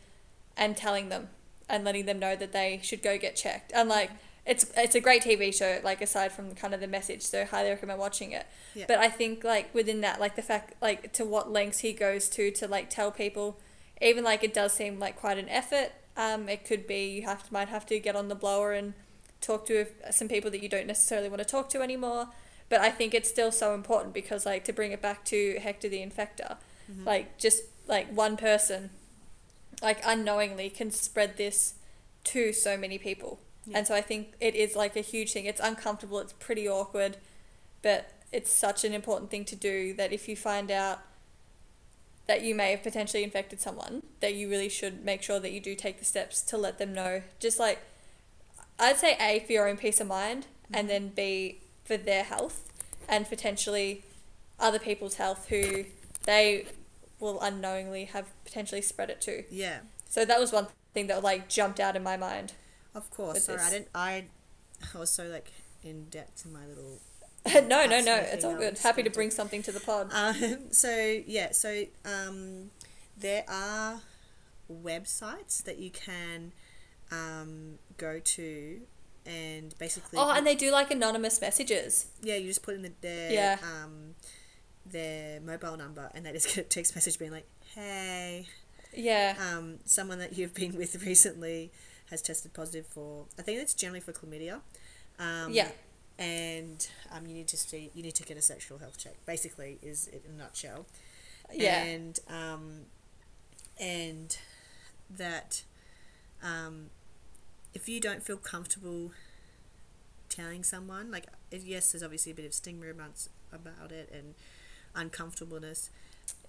and 0.58 0.76
telling 0.76 1.10
them 1.10 1.30
and 1.70 1.84
letting 1.84 2.06
them 2.06 2.20
know 2.20 2.36
that 2.36 2.52
they 2.52 2.80
should 2.84 3.02
go 3.02 3.18
get 3.18 3.36
checked. 3.36 3.72
And 3.74 3.90
like 3.90 4.12
it's 4.46 4.72
it's 4.76 4.96
a 4.96 5.00
great 5.00 5.24
TV 5.24 5.54
show. 5.54 5.80
Like 5.84 6.02
aside 6.02 6.32
from 6.32 6.54
kind 6.56 6.74
of 6.74 6.80
the 6.80 6.88
message, 6.88 7.22
so 7.22 7.46
highly 7.46 7.70
recommend 7.70 8.00
watching 8.00 8.32
it. 8.32 8.46
Yeah. 8.76 8.86
But 8.88 9.00
I 9.00 9.10
think 9.10 9.44
like 9.44 9.74
within 9.74 10.02
that, 10.02 10.20
like 10.20 10.36
the 10.36 10.42
fact 10.42 10.74
like 10.82 11.14
to 11.14 11.26
what 11.26 11.52
lengths 11.52 11.80
he 11.80 11.94
goes 11.94 12.30
to 12.30 12.52
to 12.52 12.68
like 12.68 12.90
tell 12.90 13.12
people, 13.12 13.60
even 14.02 14.24
like 14.24 14.44
it 14.44 14.54
does 14.54 14.74
seem 14.74 15.00
like 15.00 15.16
quite 15.16 15.38
an 15.38 15.50
effort. 15.50 15.92
Um, 16.16 16.50
it 16.50 16.66
could 16.66 16.88
be 16.88 17.10
you 17.10 17.22
have 17.24 17.46
to 17.48 17.54
might 17.54 17.70
have 17.70 17.86
to 17.88 18.00
get 18.00 18.16
on 18.16 18.28
the 18.28 18.36
blower 18.36 18.74
and 18.74 18.94
talk 19.42 19.66
to 19.68 19.86
some 20.12 20.28
people 20.28 20.52
that 20.52 20.62
you 20.64 20.70
don't 20.70 20.88
necessarily 20.88 21.30
want 21.30 21.40
to 21.40 21.46
talk 21.46 21.70
to 21.70 21.82
anymore. 21.82 22.28
But 22.70 22.82
I 22.82 22.90
think 22.90 23.14
it's 23.14 23.30
still 23.30 23.52
so 23.52 23.74
important 23.74 24.14
because 24.14 24.46
like 24.46 24.66
to 24.66 24.74
bring 24.74 24.92
it 24.92 25.02
back 25.02 25.24
to 25.26 25.58
Hector 25.60 25.90
the 25.90 26.00
Infector, 26.00 26.58
Mm-hmm. 26.92 27.06
like 27.06 27.38
just 27.38 27.64
like 27.88 28.10
one 28.14 28.38
person, 28.38 28.92
like 29.82 30.00
unknowingly 30.06 30.70
can 30.70 30.90
spread 30.90 31.36
this 31.36 31.74
to 32.24 32.54
so 32.54 32.78
many 32.78 32.98
people. 32.98 33.42
Yeah. 33.66 33.80
And 33.80 33.88
so 33.88 33.94
I 33.94 34.00
think 34.00 34.34
it 34.40 34.56
is 34.56 34.74
like 34.76 34.96
a 34.96 35.02
huge 35.02 35.34
thing. 35.34 35.46
It's 35.46 35.60
uncomfortable, 35.60 36.20
it's 36.20 36.32
pretty 36.34 36.68
awkward, 36.68 37.18
but 37.82 38.12
it's 38.32 38.52
such 38.52 38.86
an 38.86 38.94
important 38.94 39.30
thing 39.32 39.44
to 39.46 39.56
do 39.58 39.94
that 39.96 40.14
if 40.14 40.30
you 40.30 40.38
find 40.38 40.72
out 40.72 41.00
that 42.28 42.42
you 42.42 42.56
may 42.56 42.72
have 42.72 42.84
potentially 42.84 43.24
infected 43.24 43.60
someone, 43.60 44.04
that 44.20 44.36
you 44.36 44.50
really 44.50 44.70
should 44.70 45.04
make 45.04 45.22
sure 45.22 45.40
that 45.40 45.52
you 45.52 45.60
do 45.60 45.76
take 45.76 46.00
the 46.00 46.06
steps 46.06 46.42
to 46.42 46.58
let 46.58 46.78
them 46.78 46.94
know. 46.94 47.22
Just 47.40 47.60
like 47.60 47.80
I'd 48.80 48.98
say 48.98 49.18
A 49.20 49.40
for 49.46 49.52
your 49.52 49.68
own 49.68 49.78
peace 49.78 50.00
of 50.00 50.08
mind 50.08 50.48
and 50.74 50.90
then 50.90 51.10
B 51.10 51.62
for 51.84 51.98
their 51.98 52.24
health 52.24 52.72
and 53.10 53.28
potentially 53.28 54.04
other 54.60 54.80
people's 54.80 55.16
health 55.16 55.48
who 55.50 55.86
they 56.26 56.66
will 57.20 57.40
unknowingly 57.42 58.06
have 58.06 58.28
potentially 58.44 58.82
spread 58.82 59.10
it 59.10 59.22
to. 59.22 59.44
Yeah. 59.50 59.80
So 60.10 60.26
that 60.26 60.40
was 60.40 60.52
one 60.52 60.68
thing 60.94 61.08
that 61.08 61.24
like 61.24 61.50
jumped 61.50 61.80
out 61.80 61.96
in 61.96 62.04
my 62.04 62.18
mind. 62.18 62.54
Of 62.94 63.10
course. 63.12 63.46
Sorry, 63.46 63.60
I 63.60 63.70
didn't. 63.70 63.88
I, 63.94 64.26
I 64.94 64.98
was 64.98 65.10
so 65.10 65.26
like 65.26 65.52
in 65.84 66.06
debt 66.06 66.36
to 66.38 66.48
my 66.48 66.66
little. 66.68 67.00
no, 67.68 67.86
no, 67.86 68.02
no. 68.02 68.16
It's 68.16 68.44
all 68.44 68.58
good. 68.58 68.78
Happy 68.80 69.04
to 69.04 69.10
to- 69.10 69.16
bring 69.16 69.32
something 69.32 69.62
to 69.64 69.72
the 69.72 69.80
pod. 69.80 70.10
Um, 70.12 70.60
so 70.72 71.22
yeah, 71.26 71.52
so 71.52 71.84
um, 72.06 72.72
there 73.18 73.44
are 73.48 74.02
websites 74.72 75.64
that 75.64 75.80
you 75.80 75.90
can 75.90 76.52
um, 77.12 77.80
go 77.98 78.20
to, 78.20 78.82
and 79.26 79.78
basically. 79.78 80.20
Oh, 80.20 80.32
and 80.32 80.46
they 80.46 80.56
do 80.56 80.72
like 80.72 80.92
anonymous 80.92 81.40
messages. 81.42 82.08
yeah, 82.22 82.36
you 82.36 82.48
just 82.48 82.64
put 82.64 82.76
in 82.76 82.82
the, 82.84 82.92
their 83.02 83.32
Yeah. 83.32 83.58
um, 83.64 84.16
their 84.86 85.40
mobile 85.42 85.78
number, 85.78 86.10
and 86.14 86.26
they 86.26 86.32
just 86.32 86.48
get 86.56 86.58
a 86.58 86.64
text 86.64 86.96
message 86.96 87.18
being 87.20 87.32
like, 87.32 87.48
"Hey, 87.76 88.48
Yeah. 88.94 89.36
um, 89.40 89.80
someone 89.86 90.20
that 90.20 90.38
you've 90.38 90.54
been 90.54 90.76
with 90.78 91.04
recently 91.06 91.72
has 92.10 92.22
tested 92.22 92.54
positive 92.54 92.86
for. 92.88 93.26
I 93.38 93.42
think 93.42 93.60
it's 93.62 93.74
generally 93.74 94.00
for 94.00 94.14
chlamydia. 94.14 94.62
Um, 95.20 95.52
Yeah. 95.54 95.72
And 96.20 96.88
um, 97.12 97.28
you 97.28 97.34
need 97.36 97.48
to 97.50 97.58
see, 97.58 97.92
you 97.94 98.02
need 98.02 98.16
to 98.16 98.24
get 98.24 98.38
a 98.38 98.42
sexual 98.42 98.80
health 98.80 98.98
check. 98.98 99.14
Basically, 99.28 99.78
is 99.84 100.08
it 100.08 100.24
in 100.28 100.34
a 100.36 100.38
nutshell. 100.44 100.88
Yeah. 101.54 101.84
And 101.84 102.20
um, 102.28 102.86
and 103.80 104.36
that 105.12 105.62
um, 106.42 106.90
if 107.78 107.88
you 107.88 108.00
don't 108.00 108.24
feel 108.24 108.38
comfortable 108.38 109.12
telling 110.30 110.64
someone, 110.64 111.12
like 111.12 111.28
yes, 111.52 111.92
there's 111.92 112.02
obviously 112.04 112.32
a 112.32 112.36
bit 112.36 112.46
of 112.46 112.54
stigma 112.54 112.90
about 112.90 113.28
about 113.54 113.92
it 113.92 114.10
and 114.12 114.34
uncomfortableness. 114.96 115.92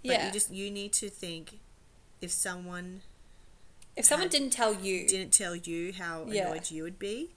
But 0.02 0.12
yeah. 0.12 0.26
you 0.26 0.32
just 0.32 0.50
you 0.50 0.70
need 0.70 0.94
to 0.94 1.10
think 1.10 1.58
if 2.22 2.30
someone 2.30 3.02
if 3.94 4.06
someone 4.06 4.24
had- 4.28 4.32
didn't 4.32 4.50
tell 4.54 4.72
you, 4.72 5.06
didn't 5.06 5.32
tell 5.32 5.54
you 5.54 5.92
how 5.92 6.24
Yeah. 6.26 6.46
annoyed 6.46 6.70
you 6.70 6.82
would 6.84 6.98
be, 6.98 7.34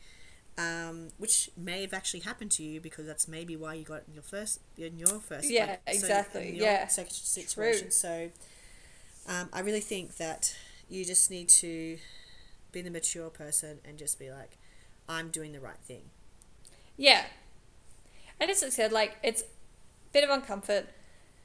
um, 0.57 1.09
which 1.17 1.49
may 1.57 1.81
have 1.81 1.93
actually 1.93 2.21
happened 2.21 2.51
to 2.51 2.63
you 2.63 2.79
because 2.79 3.05
that's 3.05 3.27
maybe 3.27 3.57
why 3.57 3.73
you 3.73 3.83
got 3.83 4.01
it 4.03 4.05
in 4.07 4.13
your 4.13 4.23
first 4.23 4.61
in 4.77 4.97
your 4.99 5.19
first 5.19 5.49
Yeah, 5.49 5.65
like, 5.65 5.81
exactly, 5.87 6.55
your 6.55 6.65
yeah. 6.65 6.87
situation. 6.87 7.91
So 7.91 8.31
um, 9.27 9.49
I 9.51 9.59
really 9.59 9.81
think 9.81 10.15
that 10.15 10.55
you 10.89 11.03
just 11.03 11.29
need 11.29 11.49
to 11.49 11.97
be 12.71 12.81
the 12.81 12.89
mature 12.91 13.29
person 13.29 13.79
and 13.85 13.97
just 13.97 14.17
be 14.19 14.31
like, 14.31 14.57
I'm 15.09 15.29
doing 15.29 15.51
the 15.51 15.59
right 15.59 15.79
thing. 15.83 16.09
yeah. 16.97 17.25
And 18.39 18.49
as 18.49 18.63
I 18.63 18.69
said, 18.69 18.91
like 18.91 19.17
it's 19.23 19.41
a 19.43 19.45
bit 20.13 20.27
of 20.27 20.29
uncomfort, 20.29 20.85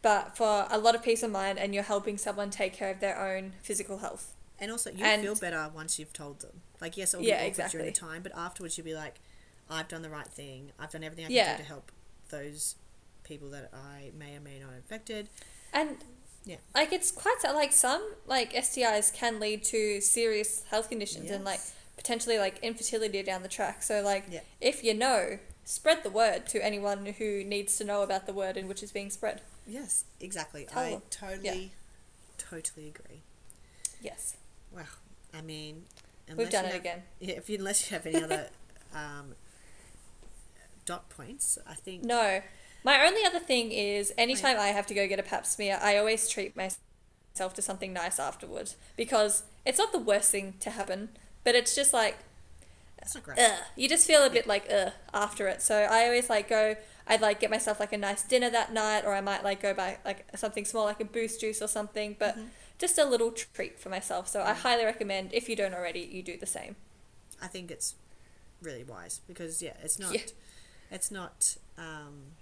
but 0.02 0.34
for 0.36 0.66
a 0.70 0.78
lot 0.78 0.94
of 0.94 1.02
peace 1.02 1.22
of 1.22 1.30
mind, 1.30 1.58
and 1.58 1.74
you're 1.74 1.82
helping 1.82 2.16
someone 2.16 2.48
take 2.48 2.72
care 2.72 2.90
of 2.90 3.00
their 3.00 3.18
own 3.20 3.52
physical 3.62 3.98
health. 3.98 4.32
And 4.58 4.70
also, 4.70 4.90
you 4.90 5.04
And- 5.04 5.20
feel 5.22 5.34
better 5.34 5.70
once 5.74 5.98
you've 5.98 6.14
told 6.14 6.40
them. 6.40 6.62
Like, 6.80 6.96
yes, 6.96 7.12
it'll 7.12 7.26
Yeah, 7.26 7.44
be 7.44 7.50
awkward 7.52 7.70
during 7.70 7.86
the 7.86 7.92
time, 7.92 8.22
but 8.22 8.32
afterwards 8.34 8.78
you'll 8.78 8.86
be 8.86 8.94
like, 8.94 9.16
I've 9.68 9.88
done 9.88 10.00
the 10.02 10.08
right 10.08 10.26
thing. 10.28 10.72
I've 10.78 10.90
done 10.90 11.04
everything 11.04 11.26
I 11.26 11.28
can 11.28 11.36
Yeah. 11.36 11.56
do 11.56 11.62
to 11.62 11.68
help 11.68 11.92
those 12.30 12.76
people 13.24 13.50
that 13.50 13.70
I 13.74 14.12
may 14.16 14.36
or 14.36 14.40
may 14.40 14.58
not 14.58 14.68
have 14.70 14.78
infected. 14.78 15.28
And 15.74 15.98
Yeah. 16.46 16.56
like 16.74 16.92
it's 16.92 17.10
quite. 17.10 17.36
Like 17.44 17.72
some 17.72 18.02
like 18.26 18.52
STIs 18.54 19.12
can 19.12 19.38
lead 19.40 19.64
to 19.64 20.00
serious 20.00 20.62
health 20.70 20.88
conditions 20.88 21.30
and 21.30 21.44
like 21.44 21.60
potentially 21.96 22.38
like 22.38 22.58
infertility 22.62 23.22
down 23.22 23.42
the 23.42 23.48
track. 23.48 23.82
So 23.82 24.00
like 24.00 24.24
Yeah. 24.30 24.40
if 24.60 24.82
you 24.84 24.94
know, 24.94 25.38
spread 25.64 26.04
the 26.04 26.10
word 26.10 26.46
to 26.46 26.64
anyone 26.64 27.04
who 27.18 27.42
needs 27.42 27.76
to 27.78 27.84
know 27.84 28.02
about 28.02 28.26
the 28.26 28.32
word 28.32 28.56
in 28.56 28.68
which 28.68 28.82
is 28.82 28.92
being 28.92 29.10
spread. 29.10 29.40
Yes, 29.66 30.04
exactly. 30.20 30.66
Tell 30.70 30.82
I 30.82 30.90
them. 30.92 31.02
totally, 31.10 31.72
totally 32.38 32.86
agree. 32.88 33.22
Yes, 34.00 34.36
Wow. 34.72 34.82
I 35.34 35.40
mean, 35.40 35.86
we've 36.36 36.48
done 36.50 36.64
it 36.66 36.72
have- 36.72 36.80
again. 36.80 37.02
Yeah, 37.18 37.34
if 37.34 37.50
you, 37.50 37.58
unless 37.58 37.90
you 37.90 37.96
have 37.96 38.06
any 38.06 38.22
other 38.22 38.50
um, 38.94 39.34
dot 40.84 41.08
points, 41.10 41.58
I 41.66 41.74
think. 41.74 42.04
No. 42.04 42.40
My 42.84 43.04
only 43.06 43.24
other 43.24 43.38
thing 43.40 43.72
is 43.72 44.12
anytime 44.16 44.58
I 44.58 44.68
have 44.68 44.86
to 44.86 44.94
go 44.94 45.08
get 45.08 45.18
a 45.18 45.22
pap 45.24 45.44
smear, 45.46 45.78
I 45.82 45.96
always 45.96 46.28
treat 46.28 46.56
myself 46.56 47.54
to 47.54 47.62
something 47.62 47.92
nice 47.92 48.18
afterwards 48.20 48.76
because 48.96 49.42
it's 49.64 49.78
not 49.78 49.92
the 49.92 49.98
worst 49.98 50.30
thing 50.30 50.54
to 50.60 50.70
happen, 50.70 51.08
but 51.44 51.54
it's 51.56 51.74
just 51.74 51.92
like 51.92 52.18
That's 52.98 53.14
not 53.14 53.24
great. 53.24 53.38
ugh. 53.38 53.58
You 53.76 53.88
just 53.88 54.06
feel 54.06 54.22
a 54.24 54.30
bit 54.30 54.46
like 54.46 54.68
ugh 54.72 54.92
after 55.12 55.48
it. 55.48 55.62
So 55.62 55.74
I 55.82 56.04
always 56.04 56.30
like 56.30 56.48
go. 56.48 56.76
I'd 57.08 57.20
like 57.20 57.38
get 57.40 57.50
myself 57.50 57.78
like 57.78 57.92
a 57.92 57.98
nice 57.98 58.22
dinner 58.22 58.50
that 58.50 58.72
night, 58.72 59.04
or 59.04 59.14
I 59.14 59.20
might 59.20 59.44
like 59.44 59.60
go 59.62 59.72
buy 59.74 59.98
like 60.04 60.26
something 60.36 60.64
small, 60.64 60.84
like 60.84 61.00
a 61.00 61.04
boost 61.04 61.40
juice 61.40 61.60
or 61.62 61.68
something. 61.68 62.16
But 62.18 62.36
Mm-hmm. 62.36 62.46
just 62.78 62.98
a 62.98 63.04
little 63.04 63.30
treat 63.32 63.78
for 63.80 63.88
myself. 63.88 64.28
So 64.28 64.42
I 64.42 64.52
highly 64.54 64.84
recommend 64.84 65.32
if 65.32 65.48
you 65.48 65.56
don't 65.56 65.72
already, 65.74 66.00
you 66.00 66.22
do 66.22 66.36
the 66.36 66.46
same. 66.46 66.76
I 67.42 67.46
think 67.48 67.70
it's 67.70 67.94
really 68.62 68.84
wise 68.84 69.20
because 69.26 69.60
yeah, 69.62 69.74
it's 69.82 69.98
not. 70.04 70.14
Yeah. 70.14 70.20
It's 70.90 71.10
not. 71.10 71.56
Um, 71.78 72.32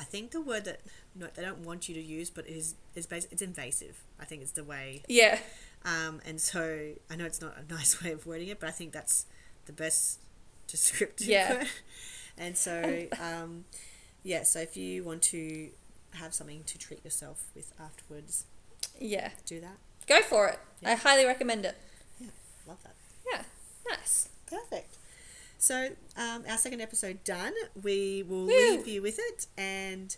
I 0.00 0.04
think 0.04 0.30
the 0.30 0.40
word 0.40 0.64
that 0.64 0.80
no, 1.14 1.28
they 1.34 1.42
don't 1.42 1.58
want 1.60 1.88
you 1.88 1.94
to 1.94 2.00
use, 2.00 2.30
but 2.30 2.46
is 2.48 2.74
is 2.94 3.06
bas- 3.06 3.28
it's 3.30 3.42
invasive. 3.42 4.02
I 4.18 4.24
think 4.24 4.42
it's 4.42 4.52
the 4.52 4.64
way. 4.64 5.02
Yeah, 5.08 5.38
Um, 5.84 6.20
and 6.26 6.40
so 6.40 6.92
I 7.10 7.16
know 7.16 7.26
it's 7.26 7.40
not 7.40 7.54
a 7.58 7.72
nice 7.78 8.02
way 8.02 8.12
of 8.12 8.26
wording 8.26 8.48
it, 8.48 8.58
but 8.60 8.68
I 8.68 8.72
think 8.72 8.92
that's 8.92 9.26
the 9.66 9.72
best 9.72 10.18
descriptive. 10.66 11.26
Yeah. 11.28 11.64
And 12.38 12.56
so, 12.56 13.06
um, 13.20 13.64
yeah. 14.22 14.44
So 14.44 14.60
if 14.60 14.74
you 14.74 15.04
want 15.04 15.20
to 15.24 15.68
have 16.14 16.32
something 16.32 16.62
to 16.64 16.78
treat 16.78 17.04
yourself 17.04 17.44
with 17.54 17.74
afterwards, 17.78 18.46
yeah. 18.98 19.30
do 19.44 19.60
that. 19.60 19.76
Go 20.06 20.22
for 20.22 20.48
it. 20.48 20.58
I 20.82 20.94
highly 20.94 21.26
recommend 21.26 21.66
it. 21.66 21.76
Yeah, 22.18 22.28
love 22.66 22.78
that. 22.84 22.94
Yeah, 23.30 23.42
nice. 23.90 24.30
Perfect. 24.46 24.96
So, 25.62 25.90
um, 26.16 26.44
our 26.48 26.56
second 26.56 26.80
episode 26.80 27.22
done. 27.22 27.52
We 27.82 28.24
will 28.26 28.46
Woo. 28.46 28.48
leave 28.48 28.88
you 28.88 29.02
with 29.02 29.18
it. 29.18 29.46
And 29.58 30.16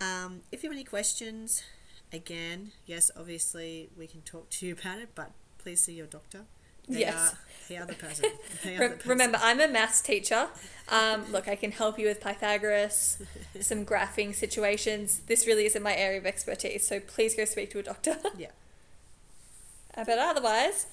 um, 0.00 0.42
if 0.52 0.62
you 0.62 0.68
have 0.70 0.76
any 0.76 0.84
questions, 0.84 1.64
again, 2.12 2.70
yes, 2.86 3.10
obviously 3.18 3.90
we 3.98 4.06
can 4.06 4.20
talk 4.22 4.48
to 4.50 4.66
you 4.66 4.74
about 4.80 5.00
it, 5.00 5.08
but 5.16 5.32
please 5.58 5.82
see 5.82 5.94
your 5.94 6.06
doctor. 6.06 6.42
They 6.88 7.00
Yes. 7.00 7.32
Are, 7.32 7.38
they 7.68 7.76
are 7.78 7.84
the 7.86 7.94
person. 7.94 8.30
They 8.62 8.76
are 8.76 8.80
Re- 8.80 8.88
the 8.90 8.94
person. 8.94 9.10
remember, 9.10 9.38
I'm 9.42 9.58
a 9.60 9.66
maths 9.66 10.00
teacher. 10.00 10.46
Um, 10.88 11.32
look, 11.32 11.48
I 11.48 11.56
can 11.56 11.72
help 11.72 11.98
you 11.98 12.06
with 12.06 12.20
Pythagoras, 12.20 13.18
some 13.60 13.84
graphing 13.84 14.36
situations. 14.36 15.18
This 15.26 15.48
really 15.48 15.66
isn't 15.66 15.82
my 15.82 15.96
area 15.96 16.18
of 16.18 16.26
expertise, 16.26 16.86
so 16.86 17.00
please 17.00 17.34
go 17.34 17.44
speak 17.44 17.72
to 17.72 17.80
a 17.80 17.82
doctor. 17.82 18.18
Yeah. 18.38 18.50
But 19.96 20.18
otherwise, 20.18 20.86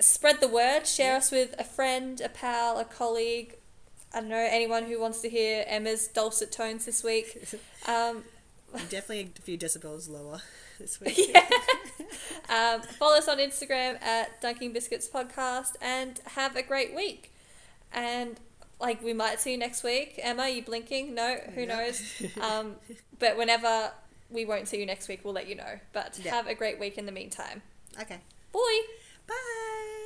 spread 0.00 0.40
the 0.40 0.48
word. 0.48 0.86
Share 0.86 1.16
us 1.16 1.30
with 1.30 1.54
a 1.58 1.64
friend, 1.64 2.20
a 2.20 2.28
pal, 2.28 2.78
a 2.78 2.84
colleague. 2.84 3.56
I 4.14 4.20
don't 4.20 4.28
know 4.30 4.36
anyone 4.50 4.84
who 4.84 4.98
wants 5.00 5.20
to 5.20 5.28
hear 5.28 5.64
Emma's 5.66 6.06
dulcet 6.08 6.50
tones 6.52 6.84
this 6.86 7.02
week. 7.04 7.44
Um, 7.86 8.24
Definitely 8.90 9.30
a 9.38 9.40
few 9.42 9.56
decibels 9.56 10.10
lower 10.10 10.42
this 10.78 11.00
week. 11.00 11.18
yeah. 11.32 11.48
um, 12.50 12.82
follow 12.82 13.16
us 13.16 13.26
on 13.28 13.38
Instagram 13.38 14.00
at 14.02 14.40
Dunking 14.42 14.74
Biscuits 14.74 15.08
Podcast 15.08 15.76
and 15.80 16.20
have 16.34 16.54
a 16.54 16.62
great 16.62 16.94
week. 16.94 17.32
And 17.94 18.38
like 18.78 19.02
we 19.02 19.14
might 19.14 19.40
see 19.40 19.52
you 19.52 19.58
next 19.58 19.82
week. 19.84 20.20
Emma, 20.22 20.42
are 20.42 20.48
you 20.50 20.62
blinking? 20.62 21.14
No, 21.14 21.36
who 21.54 21.62
Yeah. 21.62 21.66
knows? 21.66 22.22
Um, 22.40 22.76
but 23.18 23.38
whenever 23.38 23.90
we 24.30 24.44
won't 24.44 24.68
see 24.68 24.78
you 24.78 24.84
next 24.86 25.08
week, 25.08 25.20
we'll 25.24 25.32
let 25.34 25.48
you 25.48 25.54
know. 25.54 25.78
But 25.94 26.20
Yeah. 26.22 26.32
have 26.34 26.46
a 26.46 26.54
great 26.54 26.78
week 26.78 26.98
in 26.98 27.06
the 27.06 27.12
meantime. 27.12 27.62
Okay. 27.98 28.18
Bye. 28.52 28.82
Bye. 29.28 29.97